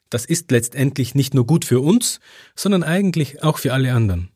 Das 0.10 0.26
ist 0.26 0.52
letztendlich 0.52 1.16
nicht 1.16 1.34
nur 1.34 1.48
gut 1.48 1.66
für 1.66 1.80
uns, 1.80 2.20
sondern 2.56 2.84
eigentlich 2.84 3.44
auch 3.44 3.58
für 3.58 3.74
alle 3.74 3.94
anderen. 3.94 4.30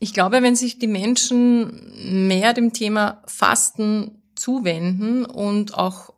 Ich 0.00 0.14
glaube, 0.14 0.42
wenn 0.42 0.56
sich 0.56 0.78
die 0.78 0.86
Menschen 0.86 2.26
mehr 2.26 2.54
dem 2.54 2.72
Thema 2.72 3.22
Fasten 3.26 4.17
zuwenden 4.38 5.24
und 5.24 5.74
auch 5.74 6.14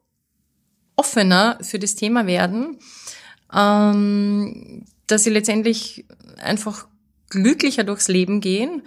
offener 0.96 1.58
für 1.62 1.78
das 1.78 1.94
Thema 1.94 2.26
werden, 2.26 2.78
ähm, 3.54 4.84
dass 5.06 5.24
sie 5.24 5.30
letztendlich 5.30 6.04
einfach 6.36 6.86
glücklicher 7.30 7.84
durchs 7.84 8.08
Leben 8.08 8.40
gehen 8.40 8.82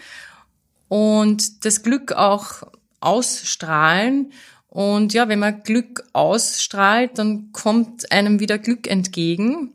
und 0.88 1.66
das 1.66 1.82
Glück 1.82 2.12
auch 2.12 2.64
ausstrahlen. 3.00 4.32
Und 4.68 5.14
ja, 5.14 5.28
wenn 5.28 5.40
man 5.40 5.64
Glück 5.64 6.04
ausstrahlt, 6.14 7.18
dann 7.18 7.52
kommt 7.52 8.12
einem 8.12 8.40
wieder 8.40 8.58
Glück 8.58 8.88
entgegen. 8.88 9.74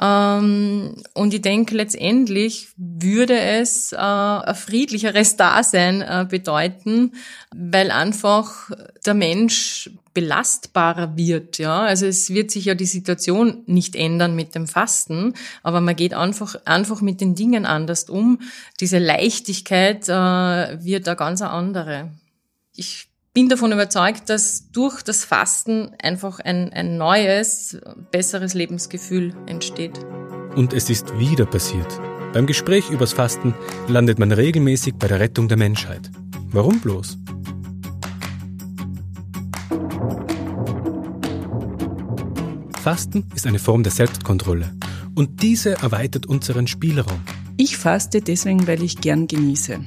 Ähm, 0.00 0.94
und 1.14 1.34
ich 1.34 1.42
denke, 1.42 1.74
letztendlich 1.74 2.68
würde 2.76 3.38
es 3.38 3.92
äh, 3.92 3.96
ein 3.96 4.54
friedlicheres 4.54 5.36
Dasein 5.36 6.02
äh, 6.02 6.26
bedeuten, 6.28 7.12
weil 7.54 7.90
einfach 7.90 8.70
der 9.04 9.14
Mensch 9.14 9.90
belastbarer 10.14 11.16
wird. 11.16 11.58
Ja, 11.58 11.82
also 11.82 12.06
es 12.06 12.30
wird 12.30 12.50
sich 12.50 12.66
ja 12.66 12.74
die 12.74 12.86
Situation 12.86 13.62
nicht 13.66 13.96
ändern 13.96 14.36
mit 14.36 14.54
dem 14.54 14.66
Fasten, 14.66 15.34
aber 15.62 15.80
man 15.80 15.96
geht 15.96 16.14
einfach 16.14 16.54
einfach 16.64 17.00
mit 17.00 17.20
den 17.20 17.34
Dingen 17.34 17.66
anders 17.66 18.04
um. 18.04 18.40
Diese 18.80 18.98
Leichtigkeit 18.98 20.08
äh, 20.08 20.12
wird 20.12 21.06
da 21.06 21.14
ganz 21.14 21.42
eine 21.42 21.50
andere. 21.50 22.10
Ich 22.74 23.07
bin 23.38 23.48
davon 23.48 23.70
überzeugt, 23.70 24.30
dass 24.30 24.72
durch 24.72 25.00
das 25.02 25.24
Fasten 25.24 25.92
einfach 26.02 26.40
ein, 26.40 26.72
ein 26.72 26.98
neues, 26.98 27.78
besseres 28.10 28.52
Lebensgefühl 28.52 29.32
entsteht. 29.46 29.96
Und 30.56 30.72
es 30.72 30.90
ist 30.90 31.16
wieder 31.20 31.46
passiert. 31.46 31.86
Beim 32.32 32.48
Gespräch 32.48 32.90
übers 32.90 33.12
Fasten 33.12 33.54
landet 33.86 34.18
man 34.18 34.32
regelmäßig 34.32 34.96
bei 34.96 35.06
der 35.06 35.20
Rettung 35.20 35.46
der 35.46 35.56
Menschheit. 35.56 36.10
Warum 36.50 36.80
bloß? 36.80 37.16
Fasten 42.82 43.24
ist 43.36 43.46
eine 43.46 43.60
Form 43.60 43.84
der 43.84 43.92
Selbstkontrolle 43.92 44.74
und 45.14 45.44
diese 45.44 45.74
erweitert 45.74 46.26
unseren 46.26 46.66
Spielraum. 46.66 47.20
Ich 47.56 47.76
faste 47.76 48.20
deswegen, 48.20 48.66
weil 48.66 48.82
ich 48.82 49.00
gern 49.00 49.28
genieße. 49.28 49.78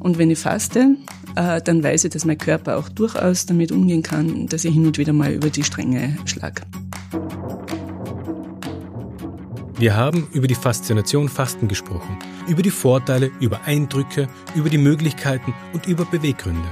Und 0.00 0.18
wenn 0.18 0.32
ich 0.32 0.40
faste, 0.40 0.96
dann 1.36 1.82
weiß 1.82 2.04
ich, 2.04 2.10
dass 2.10 2.24
mein 2.24 2.38
Körper 2.38 2.78
auch 2.78 2.88
durchaus 2.88 3.46
damit 3.46 3.70
umgehen 3.70 4.02
kann, 4.02 4.46
dass 4.46 4.64
ich 4.64 4.72
hin 4.72 4.86
und 4.86 4.98
wieder 4.98 5.12
mal 5.12 5.32
über 5.32 5.50
die 5.50 5.62
Stränge 5.62 6.16
schlage. 6.24 6.62
Wir 9.78 9.94
haben 9.94 10.26
über 10.32 10.46
die 10.46 10.54
Faszination 10.54 11.28
Fasten 11.28 11.68
gesprochen, 11.68 12.18
über 12.48 12.62
die 12.62 12.70
Vorteile, 12.70 13.30
über 13.40 13.60
Eindrücke, 13.66 14.26
über 14.54 14.70
die 14.70 14.78
Möglichkeiten 14.78 15.52
und 15.74 15.86
über 15.86 16.06
Beweggründe. 16.06 16.68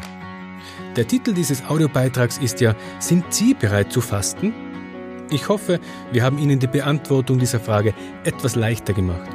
Der 0.96 1.06
Titel 1.06 1.34
dieses 1.34 1.62
Audiobeitrags 1.66 2.38
ist 2.38 2.62
ja 2.62 2.74
Sind 3.00 3.24
Sie 3.28 3.52
bereit 3.52 3.92
zu 3.92 4.00
fasten? 4.00 4.54
Ich 5.30 5.50
hoffe, 5.50 5.80
wir 6.12 6.22
haben 6.22 6.38
Ihnen 6.38 6.58
die 6.58 6.66
Beantwortung 6.66 7.38
dieser 7.38 7.60
Frage 7.60 7.92
etwas 8.24 8.54
leichter 8.54 8.94
gemacht. 8.94 9.28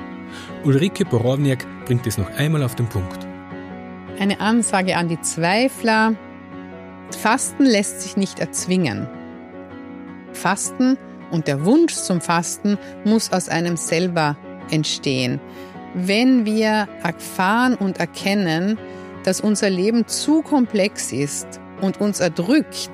Ulrike 0.63 1.05
Borowniak 1.05 1.65
bringt 1.85 2.07
es 2.07 2.17
noch 2.17 2.29
einmal 2.37 2.63
auf 2.63 2.73
den 2.73 2.87
Punkt. 2.87 3.28
Eine 4.19 4.41
Ansage 4.41 4.97
an 4.97 5.07
die 5.07 5.21
Zweifler. 5.21 6.13
Fasten 7.17 7.63
lässt 7.63 8.01
sich 8.01 8.17
nicht 8.17 8.39
erzwingen. 8.39 9.07
Fasten 10.33 10.97
und 11.31 11.47
der 11.47 11.63
Wunsch 11.63 11.93
zum 11.93 12.19
Fasten 12.19 12.77
muss 13.05 13.31
aus 13.31 13.47
einem 13.47 13.77
selber 13.77 14.35
entstehen. 14.71 15.39
Wenn 15.93 16.45
wir 16.45 16.89
erfahren 17.01 17.75
und 17.75 17.99
erkennen, 17.99 18.77
dass 19.23 19.39
unser 19.39 19.69
Leben 19.69 20.05
zu 20.05 20.41
komplex 20.41 21.13
ist 21.13 21.61
und 21.81 22.01
uns 22.01 22.19
erdrückt, 22.19 22.91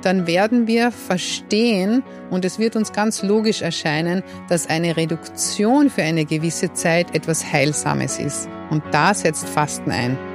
dann 0.00 0.26
werden 0.26 0.66
wir 0.66 0.90
verstehen 0.90 2.02
und 2.30 2.46
es 2.46 2.58
wird 2.58 2.76
uns 2.76 2.92
ganz 2.92 3.22
logisch 3.22 3.60
erscheinen, 3.60 4.22
dass 4.48 4.68
eine 4.68 4.96
Reduktion 4.96 5.90
für 5.90 6.02
eine 6.02 6.24
gewisse 6.24 6.72
Zeit 6.72 7.14
etwas 7.14 7.52
Heilsames 7.52 8.18
ist. 8.18 8.48
Und 8.70 8.82
da 8.90 9.12
setzt 9.12 9.46
Fasten 9.46 9.90
ein. 9.90 10.31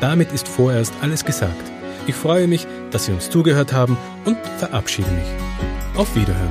Damit 0.00 0.30
ist 0.30 0.46
vorerst 0.46 0.94
alles 1.00 1.24
gesagt. 1.24 1.72
Ich 2.06 2.14
freue 2.14 2.46
mich, 2.46 2.66
dass 2.92 3.06
Sie 3.06 3.12
uns 3.12 3.30
zugehört 3.30 3.72
haben 3.72 3.96
und 4.24 4.38
verabschiede 4.58 5.10
mich. 5.10 5.26
Auf 5.96 6.14
Wiederhören. 6.14 6.48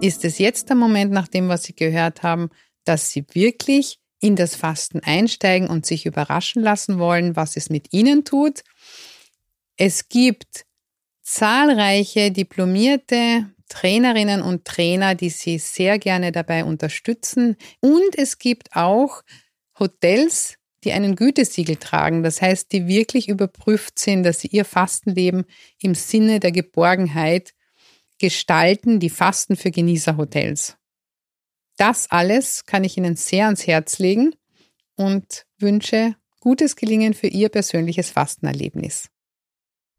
Ist 0.00 0.24
es 0.24 0.38
jetzt 0.38 0.70
der 0.70 0.76
Moment, 0.76 1.12
nach 1.12 1.28
dem, 1.28 1.48
was 1.48 1.64
Sie 1.64 1.74
gehört 1.74 2.22
haben, 2.22 2.48
dass 2.84 3.10
Sie 3.10 3.26
wirklich 3.32 3.98
in 4.20 4.34
das 4.34 4.56
Fasten 4.56 5.00
einsteigen 5.00 5.68
und 5.68 5.84
sich 5.84 6.06
überraschen 6.06 6.62
lassen 6.62 6.98
wollen, 6.98 7.36
was 7.36 7.56
es 7.56 7.68
mit 7.68 7.92
Ihnen 7.92 8.24
tut? 8.24 8.62
Es 9.76 10.08
gibt 10.08 10.64
zahlreiche 11.22 12.30
diplomierte 12.30 13.50
Trainerinnen 13.68 14.42
und 14.42 14.64
Trainer, 14.64 15.14
die 15.14 15.28
Sie 15.30 15.58
sehr 15.58 15.98
gerne 15.98 16.32
dabei 16.32 16.64
unterstützen. 16.64 17.56
Und 17.80 18.16
es 18.16 18.38
gibt 18.38 18.74
auch 18.74 19.22
Hotels, 19.78 20.56
die 20.84 20.92
einen 20.92 21.16
Gütesiegel 21.16 21.76
tragen. 21.76 22.22
Das 22.22 22.40
heißt, 22.40 22.72
die 22.72 22.86
wirklich 22.86 23.28
überprüft 23.28 23.98
sind, 23.98 24.22
dass 24.22 24.40
sie 24.40 24.48
ihr 24.48 24.64
Fastenleben 24.64 25.44
im 25.82 25.94
Sinne 25.94 26.38
der 26.38 26.52
Geborgenheit 26.52 27.54
gestalten, 28.18 29.00
die 29.00 29.10
Fasten 29.10 29.56
für 29.56 29.70
Genießerhotels. 29.70 30.76
Das 31.76 32.10
alles 32.10 32.64
kann 32.64 32.84
ich 32.84 32.96
Ihnen 32.96 33.16
sehr 33.16 33.46
ans 33.46 33.66
Herz 33.66 33.98
legen 33.98 34.34
und 34.94 35.44
wünsche 35.58 36.14
gutes 36.40 36.76
Gelingen 36.76 37.12
für 37.12 37.26
Ihr 37.26 37.50
persönliches 37.50 38.10
Fastenerlebnis. 38.10 39.10